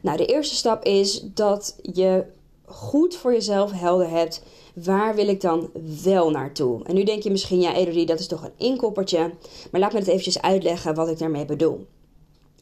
Nou, 0.01 0.17
de 0.17 0.25
eerste 0.25 0.55
stap 0.55 0.83
is 0.83 1.21
dat 1.33 1.75
je 1.81 2.25
goed 2.65 3.15
voor 3.15 3.33
jezelf 3.33 3.71
helder 3.71 4.09
hebt. 4.09 4.41
Waar 4.73 5.15
wil 5.15 5.27
ik 5.27 5.41
dan 5.41 5.69
wel 6.03 6.29
naartoe? 6.29 6.83
En 6.83 6.95
nu 6.95 7.03
denk 7.03 7.23
je 7.23 7.31
misschien, 7.31 7.61
ja, 7.61 7.75
Elodie, 7.75 8.05
dat 8.05 8.19
is 8.19 8.27
toch 8.27 8.43
een 8.43 8.67
inkoppertje. 8.67 9.31
Maar 9.71 9.81
laat 9.81 9.93
me 9.93 9.99
het 9.99 10.07
eventjes 10.07 10.41
uitleggen 10.41 10.95
wat 10.95 11.09
ik 11.09 11.19
daarmee 11.19 11.45
bedoel. 11.45 11.85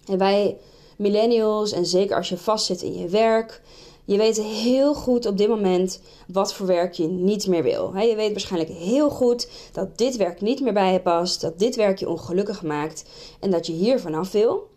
En 0.06 0.18
wij 0.18 0.58
millennials, 0.98 1.72
en 1.72 1.86
zeker 1.86 2.16
als 2.16 2.30
je 2.30 2.38
vastzit 2.38 2.82
in 2.82 2.98
je 2.98 3.08
werk, 3.08 3.62
je 4.06 4.18
weet 4.18 4.42
heel 4.42 4.94
goed 4.94 5.26
op 5.26 5.38
dit 5.38 5.48
moment 5.48 6.02
wat 6.28 6.54
voor 6.54 6.66
werk 6.66 6.94
je 6.94 7.08
niet 7.08 7.48
meer 7.48 7.64
wil. 7.64 7.96
Je 7.96 8.16
weet 8.16 8.32
waarschijnlijk 8.32 8.72
heel 8.72 9.10
goed 9.10 9.50
dat 9.72 9.98
dit 9.98 10.16
werk 10.16 10.42
niet 10.42 10.62
meer 10.62 10.74
bij 10.74 10.94
je 10.94 11.00
past, 11.00 11.42
dat 11.42 11.60
dit 11.60 11.76
werk 11.76 12.00
je 12.00 12.10
ongelukkig 12.10 12.64
maakt 12.64 13.04
en 13.40 13.52
dat 13.52 13.68
je 13.68 13.74
hier 13.74 14.00
vanaf 14.00 14.32
wil. 14.32 14.70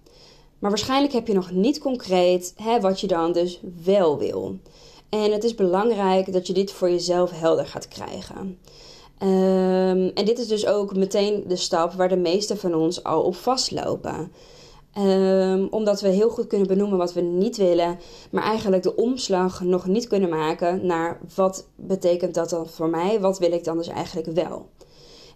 Maar 0.61 0.71
waarschijnlijk 0.71 1.13
heb 1.13 1.27
je 1.27 1.35
nog 1.35 1.51
niet 1.51 1.79
concreet 1.79 2.53
hè, 2.57 2.81
wat 2.81 3.01
je 3.01 3.07
dan 3.07 3.33
dus 3.33 3.61
wel 3.85 4.19
wil. 4.19 4.59
En 5.09 5.33
het 5.33 5.45
is 5.45 5.55
belangrijk 5.55 6.33
dat 6.33 6.47
je 6.47 6.53
dit 6.53 6.73
voor 6.73 6.91
jezelf 6.91 7.31
helder 7.31 7.67
gaat 7.67 7.89
krijgen. 7.89 8.59
Um, 9.23 10.09
en 10.15 10.25
dit 10.25 10.39
is 10.39 10.47
dus 10.47 10.67
ook 10.67 10.97
meteen 10.97 11.45
de 11.47 11.57
stap 11.57 11.93
waar 11.93 12.09
de 12.09 12.17
meeste 12.17 12.57
van 12.57 12.75
ons 12.75 13.05
al 13.05 13.23
op 13.23 13.35
vastlopen. 13.35 14.33
Um, 14.99 15.67
omdat 15.71 16.01
we 16.01 16.09
heel 16.09 16.31
goed 16.31 16.47
kunnen 16.47 16.67
benoemen 16.67 16.99
wat 16.99 17.13
we 17.13 17.21
niet 17.21 17.57
willen, 17.57 17.99
maar 18.31 18.43
eigenlijk 18.43 18.83
de 18.83 18.97
omslag 18.97 19.61
nog 19.61 19.87
niet 19.87 20.09
kunnen 20.09 20.29
maken 20.29 20.87
naar 20.87 21.21
wat 21.35 21.67
betekent 21.77 22.35
dat 22.35 22.51
dan 22.51 22.67
voor 22.67 22.89
mij, 22.89 23.21
wat 23.21 23.39
wil 23.39 23.53
ik 23.53 23.65
dan 23.65 23.77
dus 23.77 23.89
eigenlijk 23.89 24.27
wel. 24.27 24.69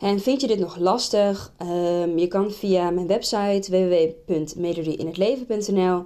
En 0.05 0.21
vind 0.21 0.41
je 0.41 0.47
dit 0.47 0.59
nog 0.59 0.77
lastig? 0.77 1.53
Um, 1.63 2.19
je 2.19 2.29
kan 2.29 2.51
via 2.51 2.91
mijn 2.91 3.07
website 3.07 3.71
www.melodieinhetleven.nl 3.71 6.05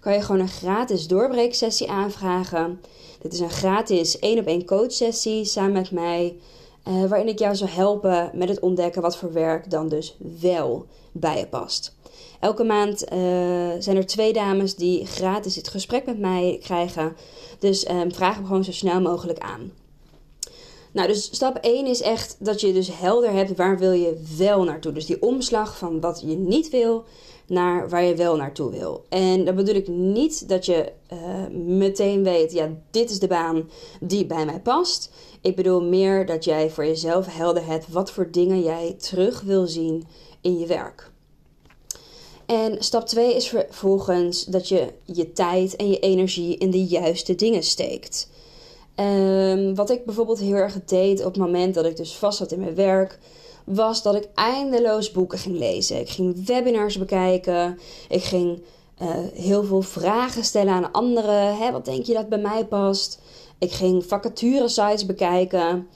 kan 0.00 0.12
je 0.12 0.22
gewoon 0.22 0.40
een 0.40 0.48
gratis 0.48 1.06
doorbreeksessie 1.06 1.90
aanvragen. 1.90 2.80
Dit 3.20 3.32
is 3.32 3.40
een 3.40 3.50
gratis 3.50 4.18
één 4.18 4.38
op 4.38 4.46
één 4.46 4.64
coachsessie 4.64 5.44
samen 5.44 5.72
met 5.72 5.90
mij, 5.90 6.36
uh, 6.88 7.04
waarin 7.04 7.28
ik 7.28 7.38
jou 7.38 7.54
zal 7.54 7.68
helpen 7.68 8.30
met 8.34 8.48
het 8.48 8.60
ontdekken 8.60 9.02
wat 9.02 9.16
voor 9.16 9.32
werk 9.32 9.70
dan 9.70 9.88
dus 9.88 10.16
wel 10.40 10.86
bij 11.12 11.38
je 11.38 11.46
past. 11.46 11.96
Elke 12.40 12.64
maand 12.64 13.02
uh, 13.02 13.08
zijn 13.78 13.96
er 13.96 14.06
twee 14.06 14.32
dames 14.32 14.74
die 14.74 15.06
gratis 15.06 15.56
het 15.56 15.68
gesprek 15.68 16.06
met 16.06 16.18
mij 16.18 16.58
krijgen. 16.62 17.16
Dus 17.58 17.90
um, 17.90 18.12
vraag 18.12 18.34
hem 18.34 18.46
gewoon 18.46 18.64
zo 18.64 18.72
snel 18.72 19.00
mogelijk 19.00 19.38
aan. 19.38 19.79
Nou, 20.92 21.08
dus 21.08 21.24
stap 21.24 21.56
1 21.56 21.86
is 21.86 22.02
echt 22.02 22.36
dat 22.38 22.60
je 22.60 22.72
dus 22.72 22.98
helder 22.98 23.32
hebt 23.32 23.56
waar 23.56 23.78
wil 23.78 23.92
je 23.92 24.22
wel 24.36 24.64
naartoe. 24.64 24.92
Dus 24.92 25.06
die 25.06 25.22
omslag 25.22 25.78
van 25.78 26.00
wat 26.00 26.20
je 26.20 26.36
niet 26.36 26.70
wil 26.70 27.04
naar 27.46 27.88
waar 27.88 28.04
je 28.04 28.14
wel 28.14 28.36
naartoe 28.36 28.70
wil. 28.70 29.04
En 29.08 29.44
dan 29.44 29.54
bedoel 29.54 29.74
ik 29.74 29.88
niet 29.88 30.48
dat 30.48 30.66
je 30.66 30.92
uh, 31.12 31.46
meteen 31.56 32.22
weet, 32.22 32.52
ja, 32.52 32.70
dit 32.90 33.10
is 33.10 33.18
de 33.18 33.26
baan 33.26 33.70
die 34.00 34.26
bij 34.26 34.44
mij 34.44 34.60
past. 34.60 35.10
Ik 35.40 35.56
bedoel 35.56 35.82
meer 35.82 36.26
dat 36.26 36.44
jij 36.44 36.70
voor 36.70 36.86
jezelf 36.86 37.26
helder 37.26 37.66
hebt 37.66 37.88
wat 37.88 38.10
voor 38.10 38.30
dingen 38.30 38.62
jij 38.62 38.94
terug 38.98 39.40
wil 39.40 39.66
zien 39.66 40.06
in 40.40 40.58
je 40.58 40.66
werk. 40.66 41.10
En 42.46 42.82
stap 42.82 43.06
2 43.06 43.34
is 43.34 43.48
vervolgens 43.48 44.44
dat 44.44 44.68
je 44.68 44.92
je 45.04 45.32
tijd 45.32 45.76
en 45.76 45.90
je 45.90 45.98
energie 45.98 46.56
in 46.56 46.70
de 46.70 46.84
juiste 46.84 47.34
dingen 47.34 47.62
steekt. 47.62 48.28
Um, 48.96 49.74
wat 49.74 49.90
ik 49.90 50.04
bijvoorbeeld 50.04 50.38
heel 50.38 50.54
erg 50.54 50.84
deed 50.84 51.18
op 51.18 51.32
het 51.32 51.42
moment 51.42 51.74
dat 51.74 51.84
ik 51.84 51.96
dus 51.96 52.16
vast 52.16 52.38
zat 52.38 52.52
in 52.52 52.60
mijn 52.60 52.74
werk, 52.74 53.18
was 53.64 54.02
dat 54.02 54.14
ik 54.14 54.28
eindeloos 54.34 55.10
boeken 55.10 55.38
ging 55.38 55.58
lezen. 55.58 56.00
Ik 56.00 56.08
ging 56.08 56.46
webinars 56.46 56.98
bekijken. 56.98 57.78
Ik 58.08 58.22
ging 58.22 58.62
uh, 59.02 59.08
heel 59.34 59.64
veel 59.64 59.82
vragen 59.82 60.44
stellen 60.44 60.72
aan 60.72 60.92
anderen. 60.92 61.56
Hè, 61.56 61.72
wat 61.72 61.84
denk 61.84 62.04
je 62.04 62.12
dat 62.12 62.28
bij 62.28 62.38
mij 62.38 62.66
past? 62.66 63.20
Ik 63.58 63.72
ging 63.72 64.06
vacature 64.06 64.68
sites 64.68 65.06
bekijken. 65.06 65.88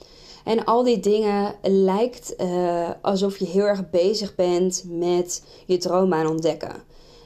En 0.43 0.63
al 0.63 0.83
die 0.83 0.99
dingen 0.99 1.55
lijkt 1.61 2.33
uh, 2.37 2.89
alsof 3.01 3.37
je 3.37 3.45
heel 3.45 3.63
erg 3.63 3.89
bezig 3.89 4.35
bent 4.35 4.83
met 4.87 5.43
je 5.65 5.77
droom 5.77 6.13
aan 6.13 6.27
ontdekken. 6.27 6.83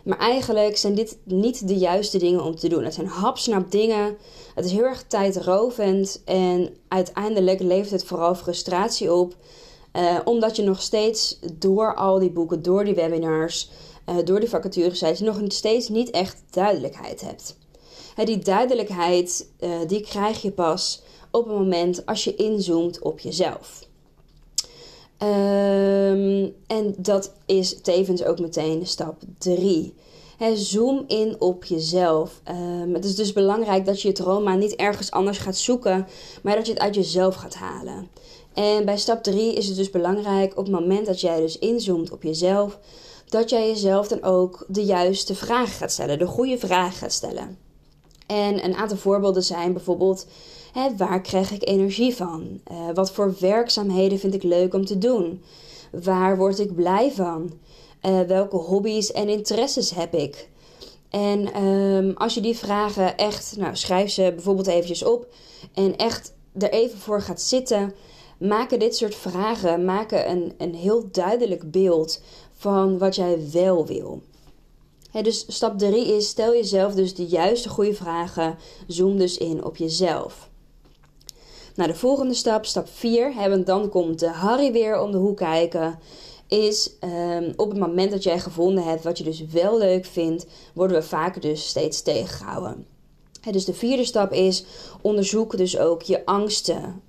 Maar 0.10 0.18
eigenlijk 0.18 0.78
zijn 0.78 0.96
dit 0.96 1.18
niet 1.24 1.68
de 1.68 1.78
juiste 1.78 2.18
dingen 2.18 2.44
om 2.44 2.56
te 2.56 2.70
doen. 2.70 2.84
Het 2.84 2.94
zijn 2.94 3.08
hapsnap 3.08 3.72
dingen. 3.72 4.18
Het 4.56 4.66
is 4.66 4.72
heel 4.72 4.84
erg 4.84 5.04
tijdrovend. 5.04 6.22
En 6.26 6.78
uiteindelijk 6.88 7.60
levert 7.60 7.92
het 7.92 8.04
vooral 8.04 8.36
frustratie 8.36 9.14
op. 9.14 9.36
Uh, 9.94 10.20
omdat 10.24 10.56
je 10.56 10.64
nog 10.64 10.82
steeds 10.82 11.40
door 11.54 11.96
al 11.96 12.20
die 12.20 12.32
boeken, 12.32 12.62
door 12.62 12.86
die 12.86 12.96
webinars, 12.96 13.70
uh, 14.10 14.16
door 14.24 14.40
die 14.40 14.50
vacaturesites 14.50 15.20
nog 15.20 15.42
steeds 15.48 15.90
niet 15.90 16.10
echt 16.10 16.44
duidelijkheid 16.50 17.22
hebt. 17.22 17.58
Die 18.24 18.40
duidelijkheid 18.40 19.48
die 19.88 20.02
krijg 20.02 20.42
je 20.42 20.52
pas 20.52 21.02
op 21.32 21.46
het 21.46 21.56
moment 21.56 22.06
als 22.06 22.24
je 22.24 22.36
inzoomt 22.36 23.02
op 23.02 23.20
jezelf. 23.20 23.88
Um, 25.24 26.54
en 26.68 26.96
dat 26.98 27.34
is 27.46 27.82
tevens 27.82 28.24
ook 28.24 28.40
meteen 28.40 28.88
stap 28.88 29.22
3. 29.38 29.94
zoom 30.54 31.04
in 31.08 31.36
op 31.40 31.64
jezelf. 31.64 32.42
Um, 32.50 32.94
het 32.94 33.06
is 33.06 33.16
dus 33.16 33.34
belangrijk 33.34 33.86
dat 33.86 34.02
je 34.02 34.08
het 34.08 34.18
trauma 34.18 34.56
niet 34.56 34.76
ergens 34.76 35.12
anders 35.12 35.38
gaat 35.38 35.58
zoeken, 35.58 36.08
maar 36.44 36.56
dat 36.56 36.66
je 36.66 36.74
het 36.74 36.82
uit 36.82 36.96
jezelf 36.96 37.36
gaat 37.36 37.56
halen. 37.56 38.08
En 38.54 38.86
bij 38.86 38.98
stap 38.98 39.24
3 39.24 39.54
is 39.54 39.68
het 39.68 39.76
dus 39.76 39.90
belangrijk 39.90 40.58
op 40.58 40.66
het 40.66 40.74
moment 40.74 41.06
dat 41.06 41.22
jij 41.22 41.40
dus 41.40 41.58
inzoomt 41.58 42.12
op 42.12 42.24
jezelf, 42.24 42.80
dat 43.30 43.50
jij 43.50 43.68
jezelf 43.68 44.08
dan 44.08 44.24
ook 44.24 44.66
de 44.68 44.86
juiste 44.86 45.36
vragen 45.36 45.74
gaat 45.74 45.92
stellen, 45.92 46.20
de 46.20 46.28
goede 46.28 46.58
vragen 46.58 46.98
gaat 46.98 47.14
stellen. 47.14 47.58
En 48.28 48.66
een 48.66 48.76
aantal 48.76 48.98
voorbeelden 48.98 49.44
zijn 49.44 49.74
bijvoorbeeld: 49.74 50.26
hè, 50.72 50.96
waar 50.98 51.22
krijg 51.22 51.52
ik 51.52 51.68
energie 51.68 52.16
van? 52.16 52.60
Uh, 52.72 52.78
wat 52.94 53.12
voor 53.12 53.36
werkzaamheden 53.40 54.20
vind 54.20 54.34
ik 54.34 54.44
leuk 54.44 54.74
om 54.74 54.86
te 54.86 54.98
doen? 54.98 55.44
Waar 56.04 56.38
word 56.38 56.60
ik 56.60 56.76
blij 56.76 57.12
van? 57.12 57.52
Uh, 58.02 58.22
welke 58.22 58.56
hobby's 58.56 59.12
en 59.12 59.30
interesses 59.30 59.92
heb 59.92 60.14
ik? 60.14 60.50
En 61.10 61.64
um, 61.64 62.14
als 62.18 62.34
je 62.34 62.42
die 62.42 62.58
vragen 62.58 63.18
echt, 63.18 63.56
nou 63.58 63.76
schrijf 63.76 64.12
ze 64.12 64.32
bijvoorbeeld 64.36 64.68
eventjes 64.68 65.04
op 65.04 65.28
en 65.74 65.96
echt 65.96 66.34
er 66.58 66.72
even 66.72 67.00
voor 67.00 67.22
gaat 67.22 67.42
zitten, 67.42 67.94
maken 68.40 68.80
dit 68.80 68.96
soort 68.96 69.16
vragen 69.16 69.86
maken 69.86 70.30
een, 70.30 70.54
een 70.58 70.76
heel 70.76 71.10
duidelijk 71.12 71.72
beeld 71.72 72.22
van 72.54 72.98
wat 72.98 73.16
jij 73.16 73.38
wel 73.52 73.86
wil 73.86 74.22
dus 75.12 75.46
stap 75.48 75.78
3 75.78 76.16
is: 76.16 76.28
stel 76.28 76.54
jezelf 76.54 76.94
dus 76.94 77.16
de 77.16 77.26
juiste 77.26 77.70
goede 77.70 77.94
vragen. 77.94 78.58
Zoom 78.88 79.18
dus 79.18 79.38
in 79.38 79.64
op 79.64 79.78
jezelf. 79.78 80.49
Nou, 81.80 81.92
de 81.92 81.98
volgende 81.98 82.34
stap, 82.34 82.66
stap 82.66 82.88
4, 82.90 83.34
hebben, 83.34 83.66
dan 83.66 83.90
komt 83.90 84.26
Harry 84.26 84.72
weer 84.72 85.02
om 85.02 85.12
de 85.12 85.18
hoek 85.18 85.38
kijken. 85.38 86.00
Is 86.48 86.92
um, 87.04 87.54
op 87.56 87.70
het 87.70 87.80
moment 87.80 88.12
dat 88.12 88.24
jij 88.24 88.40
gevonden 88.40 88.84
hebt 88.84 89.04
wat 89.04 89.18
je 89.18 89.24
dus 89.24 89.46
wel 89.46 89.78
leuk 89.78 90.06
vindt, 90.06 90.46
worden 90.74 90.98
we 90.98 91.04
vaker 91.04 91.42
dus 91.42 91.68
steeds 91.68 92.02
tegengehouden. 92.02 92.86
dus 93.52 93.66
de 93.66 93.74
vierde 93.74 94.04
stap 94.04 94.32
is: 94.32 94.66
onderzoek 95.02 95.58
dus 95.58 95.78
ook 95.78 96.02
je 96.02 96.26
angsten. 96.26 97.02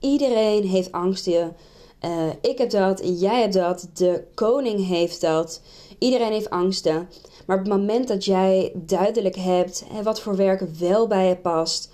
Iedereen 0.00 0.64
heeft 0.64 0.92
angsten. 0.92 1.56
Uh, 2.04 2.26
ik 2.40 2.58
heb 2.58 2.70
dat, 2.70 3.02
jij 3.20 3.40
hebt 3.40 3.54
dat, 3.54 3.88
de 3.94 4.24
koning 4.34 4.86
heeft 4.86 5.20
dat. 5.20 5.60
Iedereen 5.98 6.32
heeft 6.32 6.50
angsten. 6.50 7.08
Maar 7.46 7.58
op 7.58 7.64
het 7.64 7.72
moment 7.72 8.08
dat 8.08 8.24
jij 8.24 8.72
duidelijk 8.74 9.36
hebt 9.36 9.84
hè, 9.92 10.02
wat 10.02 10.20
voor 10.20 10.36
werk 10.36 10.60
wel 10.78 11.06
bij 11.06 11.28
je 11.28 11.36
past, 11.36 11.90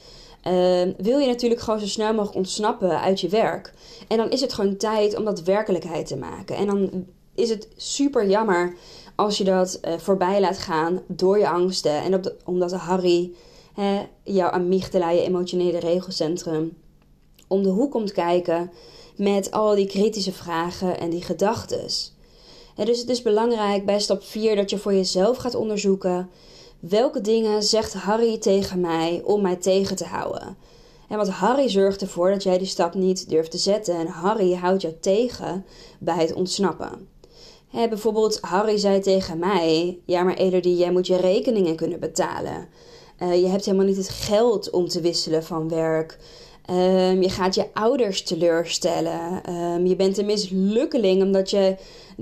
wil 0.96 1.18
je 1.18 1.26
natuurlijk 1.26 1.60
gewoon 1.60 1.80
zo 1.80 1.86
snel 1.86 2.12
mogelijk 2.12 2.36
ontsnappen 2.36 3.00
uit 3.00 3.20
je 3.20 3.28
werk. 3.28 3.72
En 4.08 4.16
dan 4.16 4.30
is 4.30 4.40
het 4.40 4.52
gewoon 4.52 4.76
tijd 4.76 5.16
om 5.16 5.24
dat 5.24 5.42
werkelijkheid 5.42 6.06
te 6.06 6.16
maken. 6.16 6.56
En 6.56 6.66
dan 6.66 7.06
is 7.34 7.48
het 7.50 7.68
super 7.76 8.28
jammer 8.28 8.74
als 9.14 9.38
je 9.38 9.44
dat 9.44 9.80
uh, 9.82 9.98
voorbij 9.98 10.40
laat 10.40 10.58
gaan 10.58 11.02
door 11.06 11.38
je 11.38 11.48
angsten. 11.48 12.02
En 12.02 12.22
omdat 12.44 12.72
Harry, 12.72 13.32
hè, 13.74 14.02
jouw 14.22 14.50
amygdala, 14.50 15.10
je 15.10 15.22
emotionele 15.22 15.78
regelcentrum, 15.78 16.76
om 17.48 17.62
de 17.62 17.68
hoek 17.68 17.90
komt 17.90 18.12
kijken 18.12 18.70
met 19.16 19.50
al 19.50 19.74
die 19.74 19.86
kritische 19.86 20.32
vragen 20.32 20.98
en 20.98 21.10
die 21.10 21.22
gedachten 21.22 21.88
dus 22.74 23.00
het 23.00 23.08
is 23.08 23.22
belangrijk 23.22 23.84
bij 23.84 24.00
stap 24.00 24.22
4 24.22 24.56
dat 24.56 24.70
je 24.70 24.78
voor 24.78 24.94
jezelf 24.94 25.36
gaat 25.36 25.54
onderzoeken 25.54 26.30
welke 26.88 27.20
dingen 27.20 27.62
zegt 27.62 27.92
Harry 27.92 28.38
tegen 28.38 28.80
mij 28.80 29.22
om 29.24 29.42
mij 29.42 29.56
tegen 29.56 29.96
te 29.96 30.04
houden. 30.04 30.56
En 31.08 31.16
want 31.16 31.28
Harry 31.28 31.68
zorgt 31.68 32.00
ervoor 32.00 32.30
dat 32.30 32.42
jij 32.42 32.58
die 32.58 32.66
stap 32.66 32.94
niet 32.94 33.28
durft 33.28 33.50
te 33.50 33.58
zetten 33.58 33.94
en 33.94 34.06
Harry 34.06 34.54
houdt 34.54 34.82
jou 34.82 34.94
tegen 35.00 35.64
bij 35.98 36.16
het 36.16 36.32
ontsnappen. 36.32 37.08
bijvoorbeeld, 37.70 38.38
Harry 38.40 38.76
zei 38.76 39.00
tegen 39.00 39.38
mij: 39.38 39.98
Ja, 40.04 40.22
maar 40.22 40.34
Elodie, 40.34 40.76
jij 40.76 40.92
moet 40.92 41.06
je 41.06 41.16
rekeningen 41.16 41.76
kunnen 41.76 42.00
betalen. 42.00 42.68
Uh, 43.22 43.40
je 43.40 43.46
hebt 43.46 43.64
helemaal 43.64 43.86
niet 43.86 43.96
het 43.96 44.08
geld 44.08 44.70
om 44.70 44.88
te 44.88 45.00
wisselen 45.00 45.44
van 45.44 45.68
werk. 45.68 46.18
Ehm, 46.64 47.23
je 47.23 47.30
gaat 47.30 47.54
je 47.54 47.66
ouders 47.75 48.23
teleurstellen. 48.23 49.42
Ehm, 49.44 49.87
je 49.87 49.97
bent 49.97 50.18
een 50.18 50.26
mislukkeling 50.26 51.23
omdat 51.23 51.50
je 51.50 51.76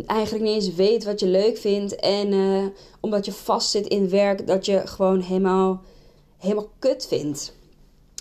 eigenlijk 0.06 0.44
niet 0.44 0.54
eens 0.54 0.74
weet 0.74 1.04
wat 1.04 1.20
je 1.20 1.26
leuk 1.26 1.58
vindt. 1.58 1.96
En 1.96 2.32
uh, 2.32 2.64
omdat 3.00 3.24
je 3.24 3.32
vastzit 3.32 3.86
in 3.86 4.08
werk 4.08 4.46
dat 4.46 4.66
je 4.66 4.86
gewoon 4.86 5.20
helemaal, 5.20 5.82
helemaal 6.38 6.70
kut 6.78 7.06
vindt. 7.06 7.54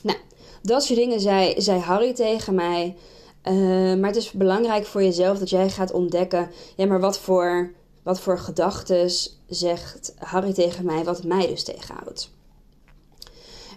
Nou, 0.03 0.17
dat 0.61 0.83
soort 0.83 0.99
dingen 0.99 1.19
zei, 1.19 1.61
zei 1.61 1.79
Harry 1.79 2.13
tegen 2.13 2.55
mij. 2.55 2.95
Ehm, 3.41 3.99
maar 3.99 4.09
het 4.09 4.19
is 4.19 4.31
belangrijk 4.31 4.85
voor 4.85 5.03
jezelf 5.03 5.39
dat 5.39 5.49
jij 5.49 5.69
gaat 5.69 5.91
ontdekken. 5.91 6.49
Ja, 6.75 6.85
maar 6.85 6.99
wat 6.99 7.19
voor, 7.19 7.71
wat 8.03 8.19
voor 8.19 8.39
gedachten 8.39 9.11
zegt 9.47 10.13
Harry 10.17 10.53
tegen 10.53 10.85
mij, 10.85 11.03
wat 11.03 11.23
mij 11.23 11.47
dus 11.47 11.63
tegenhoudt. 11.63 12.31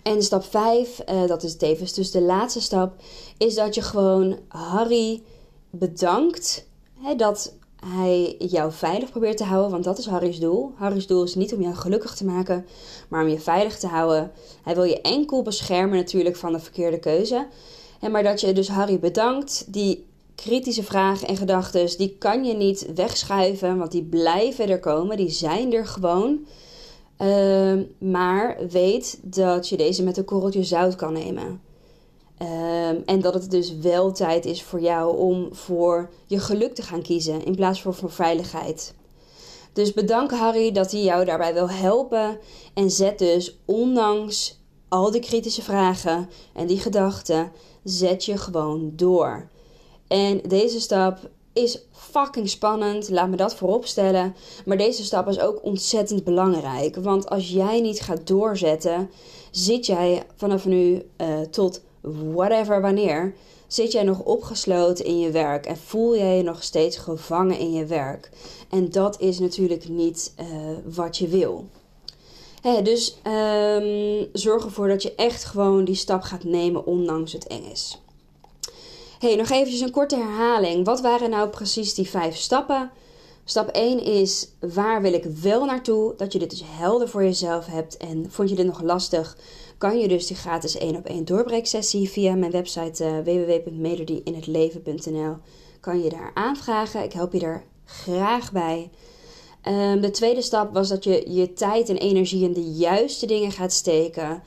En 0.04 0.22
stap 0.22 0.44
5, 0.44 1.00
uh, 1.08 1.22
eh, 1.22 1.28
dat 1.28 1.42
is 1.42 1.56
tevens 1.56 1.92
dus 1.92 2.10
de 2.10 2.20
laatste 2.20 2.60
stap, 2.60 2.94
is 3.38 3.54
dat 3.54 3.74
je 3.74 3.82
gewoon 3.82 4.38
Harry 4.48 5.22
bedankt 5.70 6.66
hè, 7.00 7.14
dat 7.14 7.54
hij 7.86 8.34
jou 8.38 8.72
veilig 8.72 9.10
probeert 9.10 9.36
te 9.36 9.44
houden, 9.44 9.70
want 9.70 9.84
dat 9.84 9.98
is 9.98 10.06
Harry's 10.06 10.38
doel. 10.38 10.72
Harry's 10.76 11.06
doel 11.06 11.22
is 11.22 11.34
niet 11.34 11.54
om 11.54 11.60
jou 11.60 11.74
gelukkig 11.74 12.14
te 12.14 12.24
maken, 12.24 12.66
maar 13.08 13.22
om 13.22 13.28
je 13.28 13.40
veilig 13.40 13.78
te 13.78 13.86
houden. 13.86 14.32
Hij 14.62 14.74
wil 14.74 14.84
je 14.84 15.00
enkel 15.00 15.42
beschermen 15.42 15.96
natuurlijk 15.96 16.36
van 16.36 16.52
de 16.52 16.58
verkeerde 16.58 16.98
keuze. 16.98 17.46
En 18.00 18.10
maar 18.10 18.22
dat 18.22 18.40
je 18.40 18.52
dus 18.52 18.68
Harry 18.68 18.98
bedankt, 18.98 19.72
die 19.72 20.06
kritische 20.34 20.82
vragen 20.82 21.28
en 21.28 21.36
gedachten, 21.36 21.96
die 21.96 22.16
kan 22.18 22.44
je 22.44 22.54
niet 22.54 22.92
wegschuiven, 22.94 23.78
want 23.78 23.92
die 23.92 24.04
blijven 24.04 24.68
er 24.68 24.80
komen, 24.80 25.16
die 25.16 25.30
zijn 25.30 25.72
er 25.72 25.86
gewoon. 25.86 26.46
Ehm, 27.24 27.82
maar 27.98 28.56
weet 28.68 29.18
dat 29.22 29.68
je 29.68 29.76
deze 29.76 30.02
met 30.02 30.16
een 30.16 30.24
korreltje 30.24 30.64
zout 30.64 30.96
kan 30.96 31.12
nemen. 31.12 31.60
Ehm, 32.38 32.96
en 33.04 33.20
dat 33.20 33.34
het 33.34 33.50
dus 33.50 33.76
wel 33.76 34.12
tijd 34.12 34.44
is 34.44 34.62
voor 34.62 34.80
jou 34.80 35.18
om 35.18 35.54
voor 35.54 36.10
je 36.26 36.38
geluk 36.38 36.74
te 36.74 36.82
gaan 36.82 37.02
kiezen 37.02 37.44
in 37.44 37.54
plaats 37.54 37.82
van 37.82 37.94
voor 37.94 38.10
veiligheid. 38.10 38.94
Dus 39.72 39.92
bedank 39.92 40.30
Harry 40.30 40.72
dat 40.72 40.90
hij 40.90 41.02
jou 41.02 41.24
daarbij 41.24 41.54
wil 41.54 41.70
helpen. 41.70 42.38
En 42.74 42.90
zet 42.90 43.18
dus, 43.18 43.58
ondanks 43.64 44.60
al 44.88 45.10
die 45.10 45.20
kritische 45.20 45.62
vragen 45.62 46.28
en 46.54 46.66
die 46.66 46.78
gedachten, 46.78 47.52
zet 47.84 48.24
je 48.24 48.36
gewoon 48.36 48.92
door. 48.96 49.48
En 50.08 50.40
deze 50.48 50.80
stap 50.80 51.18
is 51.54 51.78
fucking 51.92 52.48
spannend, 52.48 53.10
laat 53.10 53.28
me 53.28 53.36
dat 53.36 53.54
voorop 53.54 53.86
stellen. 53.86 54.34
Maar 54.64 54.76
deze 54.76 55.04
stap 55.04 55.28
is 55.28 55.40
ook 55.40 55.64
ontzettend 55.64 56.24
belangrijk. 56.24 56.96
Want 56.96 57.28
als 57.28 57.50
jij 57.50 57.80
niet 57.80 58.00
gaat 58.00 58.26
doorzetten, 58.26 59.10
zit 59.50 59.86
jij 59.86 60.22
vanaf 60.36 60.64
nu 60.64 61.02
uh, 61.16 61.40
tot 61.50 61.80
whatever 62.32 62.80
wanneer, 62.80 63.34
zit 63.66 63.92
jij 63.92 64.02
nog 64.02 64.20
opgesloten 64.20 65.04
in 65.04 65.20
je 65.20 65.30
werk 65.30 65.66
en 65.66 65.76
voel 65.76 66.16
jij 66.16 66.36
je 66.36 66.42
nog 66.42 66.62
steeds 66.62 66.96
gevangen 66.96 67.58
in 67.58 67.72
je 67.72 67.84
werk. 67.84 68.30
En 68.70 68.90
dat 68.90 69.20
is 69.20 69.38
natuurlijk 69.38 69.88
niet 69.88 70.34
uh, 70.40 70.46
wat 70.94 71.16
je 71.16 71.28
wil. 71.28 71.64
Dus 72.82 73.20
um, 73.26 74.28
zorg 74.32 74.64
ervoor 74.64 74.88
dat 74.88 75.02
je 75.02 75.14
echt 75.14 75.44
gewoon 75.44 75.84
die 75.84 75.94
stap 75.94 76.22
gaat 76.22 76.44
nemen, 76.44 76.86
ondanks 76.86 77.32
het 77.32 77.46
eng 77.46 77.64
is 77.70 77.98
hey, 79.24 79.36
nog 79.36 79.50
eventjes 79.50 79.80
een 79.80 79.90
korte 79.90 80.16
herhaling. 80.16 80.84
Wat 80.84 81.00
waren 81.00 81.30
nou 81.30 81.48
precies 81.48 81.94
die 81.94 82.08
vijf 82.08 82.36
stappen? 82.36 82.90
Stap 83.44 83.68
1 83.68 84.04
is 84.04 84.48
waar 84.74 85.02
wil 85.02 85.12
ik 85.12 85.24
wel 85.24 85.64
naartoe? 85.64 86.14
Dat 86.16 86.32
je 86.32 86.38
dit 86.38 86.50
dus 86.50 86.62
helder 86.64 87.08
voor 87.08 87.22
jezelf 87.22 87.66
hebt. 87.66 87.96
En 87.96 88.30
vond 88.30 88.48
je 88.48 88.54
dit 88.54 88.66
nog 88.66 88.82
lastig? 88.82 89.36
Kan 89.78 89.98
je 89.98 90.08
dus 90.08 90.26
die 90.26 90.36
gratis 90.36 90.76
1 90.76 90.96
op 90.96 91.06
1 91.06 91.24
doorbreeksessie 91.24 92.10
via 92.10 92.34
mijn 92.34 92.50
website 92.50 93.04
uh, 93.04 93.16
kan 95.80 96.02
je 96.02 96.08
daar 96.08 96.30
aanvragen. 96.34 97.02
Ik 97.02 97.12
help 97.12 97.32
je 97.32 97.38
daar 97.38 97.64
graag 97.84 98.52
bij. 98.52 98.90
Um, 99.68 100.00
de 100.00 100.10
tweede 100.10 100.42
stap 100.42 100.74
was 100.74 100.88
dat 100.88 101.04
je 101.04 101.32
je 101.32 101.52
tijd 101.52 101.88
en 101.88 101.96
energie 101.96 102.44
in 102.44 102.52
de 102.52 102.72
juiste 102.72 103.26
dingen 103.26 103.52
gaat 103.52 103.72
steken. 103.72 104.42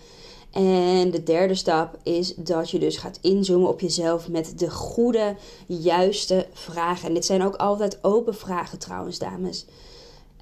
En 0.51 1.12
de 1.12 1.23
derde 1.23 1.55
stap 1.55 1.97
is 2.03 2.36
dat 2.36 2.69
je 2.69 2.79
dus 2.79 2.97
gaat 2.97 3.19
inzoomen 3.21 3.69
op 3.69 3.79
jezelf 3.79 4.29
met 4.29 4.60
de 4.60 4.69
goede, 4.69 5.36
juiste 5.67 6.47
vragen. 6.53 7.07
En 7.07 7.13
dit 7.13 7.25
zijn 7.25 7.43
ook 7.43 7.55
altijd 7.55 7.99
open 8.01 8.36
vragen 8.36 8.79
trouwens, 8.79 9.19
dames. 9.19 9.65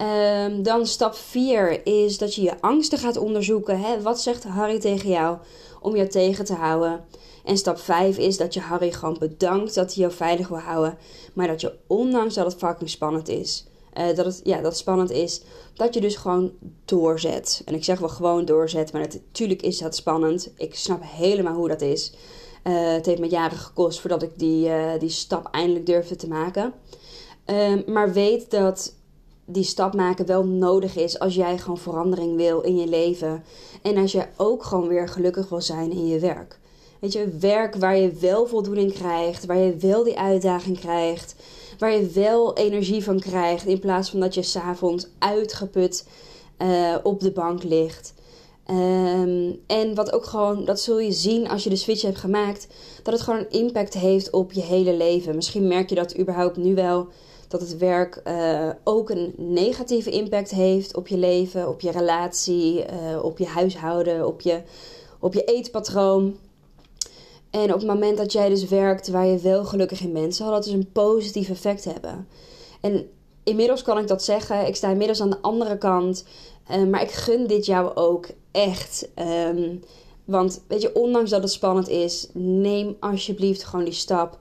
Um, 0.01 0.63
dan 0.63 0.85
stap 0.85 1.15
4 1.15 1.85
is 1.87 2.17
dat 2.17 2.35
je 2.35 2.41
je 2.41 2.61
angsten 2.61 2.97
gaat 2.97 3.17
onderzoeken. 3.17 3.79
Hè? 3.79 4.01
Wat 4.01 4.21
zegt 4.21 4.43
Harry 4.43 4.79
tegen 4.79 5.09
jou 5.09 5.37
om 5.81 5.95
jou 5.95 6.07
tegen 6.07 6.45
te 6.45 6.53
houden? 6.53 7.03
En 7.43 7.57
stap 7.57 7.79
5 7.79 8.17
is 8.17 8.37
dat 8.37 8.53
je 8.53 8.59
Harry 8.59 8.91
gewoon 8.91 9.17
bedankt 9.19 9.73
dat 9.73 9.93
hij 9.93 10.03
jou 10.03 10.13
veilig 10.13 10.47
wil 10.47 10.59
houden. 10.59 10.97
Maar 11.33 11.47
dat 11.47 11.61
je, 11.61 11.73
ondanks 11.87 12.33
dat 12.33 12.45
het 12.45 12.55
fucking 12.55 12.89
spannend 12.89 13.29
is, 13.29 13.65
uh, 13.97 14.15
dat, 14.15 14.25
het, 14.25 14.41
ja, 14.43 14.61
dat 14.61 14.77
spannend 14.77 15.11
is, 15.11 15.41
dat 15.73 15.93
je 15.93 16.01
dus 16.01 16.15
gewoon 16.15 16.51
doorzet. 16.85 17.61
En 17.65 17.73
ik 17.73 17.83
zeg 17.83 17.99
wel 17.99 18.09
gewoon 18.09 18.45
doorzet, 18.45 18.91
maar 18.91 19.01
natuurlijk 19.01 19.61
is 19.61 19.77
dat 19.77 19.95
spannend. 19.95 20.51
Ik 20.57 20.75
snap 20.75 21.01
helemaal 21.03 21.55
hoe 21.55 21.67
dat 21.67 21.81
is. 21.81 22.13
Uh, 22.63 22.93
het 22.93 23.05
heeft 23.05 23.19
me 23.19 23.29
jaren 23.29 23.57
gekost 23.57 23.99
voordat 23.99 24.23
ik 24.23 24.39
die, 24.39 24.67
uh, 24.67 24.91
die 24.99 25.09
stap 25.09 25.47
eindelijk 25.51 25.85
durfde 25.85 26.15
te 26.15 26.27
maken. 26.27 26.73
Uh, 27.45 27.85
maar 27.85 28.13
weet 28.13 28.51
dat 28.51 28.93
die 29.45 29.63
stap 29.63 29.93
maken 29.93 30.25
wel 30.25 30.45
nodig 30.45 30.95
is 30.95 31.19
als 31.19 31.35
jij 31.35 31.57
gewoon 31.57 31.77
verandering 31.77 32.35
wil 32.35 32.61
in 32.61 32.77
je 32.77 32.87
leven. 32.87 33.43
En 33.81 33.97
als 33.97 34.11
je 34.11 34.25
ook 34.37 34.63
gewoon 34.63 34.87
weer 34.87 35.07
gelukkig 35.09 35.49
wil 35.49 35.61
zijn 35.61 35.91
in 35.91 36.07
je 36.07 36.19
werk. 36.19 36.59
Weet 36.99 37.13
je, 37.13 37.37
werk 37.39 37.75
waar 37.75 37.97
je 37.97 38.11
wel 38.11 38.47
voldoening 38.47 38.93
krijgt, 38.93 39.45
waar 39.45 39.57
je 39.57 39.75
wel 39.75 40.03
die 40.03 40.19
uitdaging 40.19 40.79
krijgt 40.79 41.35
waar 41.79 41.93
je 41.93 42.07
wel 42.07 42.57
energie 42.57 43.03
van 43.03 43.19
krijgt. 43.19 43.65
In 43.65 43.79
plaats 43.79 44.09
van 44.09 44.19
dat 44.19 44.33
je 44.33 44.41
s'avonds 44.41 45.07
uitgeput 45.19 46.07
uh, 46.57 46.95
op 47.03 47.19
de 47.19 47.31
bank 47.31 47.63
ligt. 47.63 48.13
Um, 48.71 49.59
en 49.67 49.95
wat 49.95 50.11
ook 50.11 50.25
gewoon, 50.25 50.65
dat 50.65 50.79
zul 50.79 50.99
je 50.99 51.11
zien 51.11 51.49
als 51.49 51.63
je 51.63 51.69
de 51.69 51.75
switch 51.75 52.01
hebt 52.01 52.17
gemaakt, 52.17 52.67
dat 53.03 53.13
het 53.13 53.23
gewoon 53.23 53.39
een 53.39 53.49
impact 53.49 53.93
heeft 53.93 54.29
op 54.29 54.51
je 54.51 54.61
hele 54.61 54.93
leven. 54.93 55.35
Misschien 55.35 55.67
merk 55.67 55.89
je 55.89 55.95
dat 55.95 56.17
überhaupt 56.17 56.57
nu 56.57 56.75
wel, 56.75 57.07
dat 57.47 57.61
het 57.61 57.77
werk 57.77 58.21
uh, 58.27 58.69
ook 58.83 59.09
een 59.09 59.33
negatieve 59.37 60.09
impact 60.09 60.51
heeft 60.51 60.95
op 60.95 61.07
je 61.07 61.17
leven, 61.17 61.69
op 61.69 61.81
je 61.81 61.91
relatie, 61.91 62.75
uh, 62.79 63.23
op 63.23 63.37
je 63.37 63.45
huishouden, 63.45 64.27
op 64.27 64.41
je, 64.41 64.61
op 65.19 65.33
je 65.33 65.43
eetpatroon. 65.43 66.35
En 67.49 67.73
op 67.73 67.79
het 67.79 67.87
moment 67.87 68.17
dat 68.17 68.31
jij 68.31 68.49
dus 68.49 68.65
werkt 68.65 69.07
waar 69.07 69.25
je 69.25 69.37
wel 69.37 69.65
gelukkig 69.65 70.01
in 70.01 70.13
bent, 70.13 70.35
zal 70.35 70.51
dat 70.51 70.63
dus 70.63 70.73
een 70.73 70.91
positief 70.91 71.49
effect 71.49 71.83
hebben. 71.83 72.27
En 72.81 73.09
inmiddels 73.43 73.81
kan 73.81 73.97
ik 73.97 74.07
dat 74.07 74.23
zeggen. 74.23 74.67
Ik 74.67 74.75
sta 74.75 74.89
inmiddels 74.89 75.21
aan 75.21 75.29
de 75.29 75.41
andere 75.41 75.77
kant. 75.77 76.25
Uh, 76.71 76.83
maar 76.83 77.01
ik 77.01 77.11
gun 77.11 77.47
dit 77.47 77.65
jou 77.65 77.95
ook 77.95 78.27
echt. 78.51 79.07
Um, 79.49 79.83
want 80.25 80.61
weet 80.67 80.81
je, 80.81 80.95
ondanks 80.95 81.29
dat 81.29 81.41
het 81.41 81.51
spannend 81.51 81.89
is, 81.89 82.27
neem 82.33 82.97
alsjeblieft 82.99 83.63
gewoon 83.63 83.85
die 83.85 83.93
stap 83.93 84.39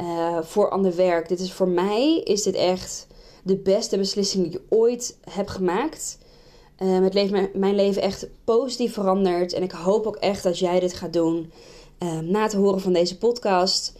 uh, 0.00 0.38
voor 0.42 0.70
ander 0.70 0.96
werk. 0.96 1.28
Dit 1.28 1.40
is 1.40 1.52
voor 1.52 1.68
mij 1.68 2.20
is 2.24 2.42
dit 2.42 2.54
echt 2.54 3.06
de 3.42 3.56
beste 3.56 3.98
beslissing 3.98 4.44
die 4.44 4.52
ik 4.52 4.60
ooit 4.68 5.18
heb 5.30 5.48
gemaakt. 5.48 6.18
Um, 6.82 7.02
het 7.02 7.14
heeft 7.14 7.54
mijn 7.54 7.74
leven 7.74 8.02
echt 8.02 8.28
positief 8.44 8.92
veranderd. 8.92 9.52
En 9.52 9.62
ik 9.62 9.72
hoop 9.72 10.06
ook 10.06 10.16
echt 10.16 10.42
dat 10.42 10.58
jij 10.58 10.80
dit 10.80 10.94
gaat 10.94 11.12
doen. 11.12 11.52
Ehm, 11.98 12.30
na 12.30 12.46
te 12.46 12.56
horen 12.56 12.80
van 12.80 12.92
deze 12.92 13.18
podcast. 13.18 13.92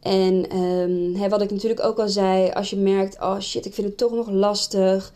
En 0.00 0.56
um, 0.58 1.28
wat 1.28 1.42
ik 1.42 1.50
natuurlijk 1.50 1.84
ook 1.84 1.98
al 1.98 2.08
zei, 2.08 2.50
als 2.50 2.70
je 2.70 2.76
merkt, 2.76 3.20
oh 3.20 3.40
shit, 3.40 3.66
ik 3.66 3.74
vind 3.74 3.86
het 3.86 3.96
toch 3.96 4.12
nog 4.12 4.30
lastig, 4.30 5.12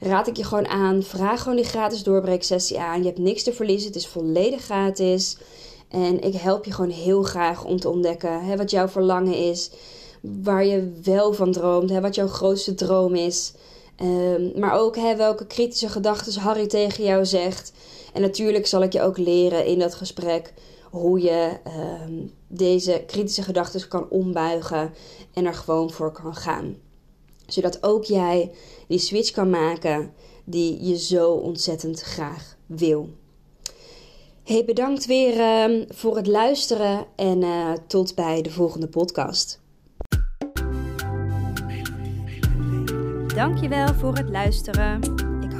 raad 0.00 0.26
ik 0.26 0.36
je 0.36 0.44
gewoon 0.44 0.68
aan. 0.68 1.02
Vraag 1.02 1.42
gewoon 1.42 1.56
die 1.56 1.64
gratis 1.64 2.02
doorbreeksessie 2.02 2.80
aan. 2.80 2.98
Je 2.98 3.06
hebt 3.06 3.18
niks 3.18 3.42
te 3.42 3.52
verliezen, 3.52 3.86
het 3.86 3.96
is 3.96 4.06
volledig 4.06 4.62
gratis. 4.62 5.36
En 5.88 6.20
ik 6.20 6.34
help 6.34 6.64
je 6.64 6.72
gewoon 6.72 6.90
heel 6.90 7.22
graag 7.22 7.64
om 7.64 7.80
te 7.80 7.88
ontdekken 7.88 8.44
hè, 8.44 8.56
wat 8.56 8.70
jouw 8.70 8.88
verlangen 8.88 9.34
is, 9.36 9.70
waar 10.20 10.64
je 10.64 10.92
wel 11.02 11.32
van 11.32 11.52
droomt, 11.52 11.90
hè, 11.90 12.00
wat 12.00 12.14
jouw 12.14 12.28
grootste 12.28 12.74
droom 12.74 13.14
is. 13.14 13.52
Um, 14.02 14.52
maar 14.56 14.78
ook 14.78 14.96
hè, 14.96 15.16
welke 15.16 15.46
kritische 15.46 15.88
gedachten 15.88 16.40
Harry 16.40 16.66
tegen 16.66 17.04
jou 17.04 17.26
zegt. 17.26 17.72
En 18.12 18.20
natuurlijk 18.20 18.66
zal 18.66 18.82
ik 18.82 18.92
je 18.92 19.02
ook 19.02 19.18
leren 19.18 19.66
in 19.66 19.78
dat 19.78 19.94
gesprek 19.94 20.52
hoe 20.92 21.20
je 21.20 21.58
um, 22.06 22.32
deze 22.48 23.02
kritische 23.06 23.42
gedachten 23.42 23.88
kan 23.88 24.08
ombuigen 24.08 24.94
en 25.32 25.44
er 25.44 25.54
gewoon 25.54 25.90
voor 25.90 26.12
kan 26.12 26.34
gaan. 26.34 26.76
Zodat 27.46 27.82
ook 27.82 28.04
jij 28.04 28.52
die 28.88 28.98
switch 28.98 29.30
kan 29.30 29.50
maken 29.50 30.12
die 30.44 30.84
je 30.84 30.98
zo 30.98 31.30
ontzettend 31.30 32.00
graag 32.00 32.56
wil. 32.66 33.08
Hey, 34.42 34.64
bedankt 34.64 35.06
weer 35.06 35.36
uh, 35.36 35.86
voor 35.88 36.16
het 36.16 36.26
luisteren 36.26 37.06
en 37.16 37.42
uh, 37.42 37.72
tot 37.86 38.14
bij 38.14 38.42
de 38.42 38.50
volgende 38.50 38.88
podcast. 38.88 39.60
Dankjewel 43.34 43.94
voor 43.94 44.16
het 44.16 44.28
luisteren 44.28 45.00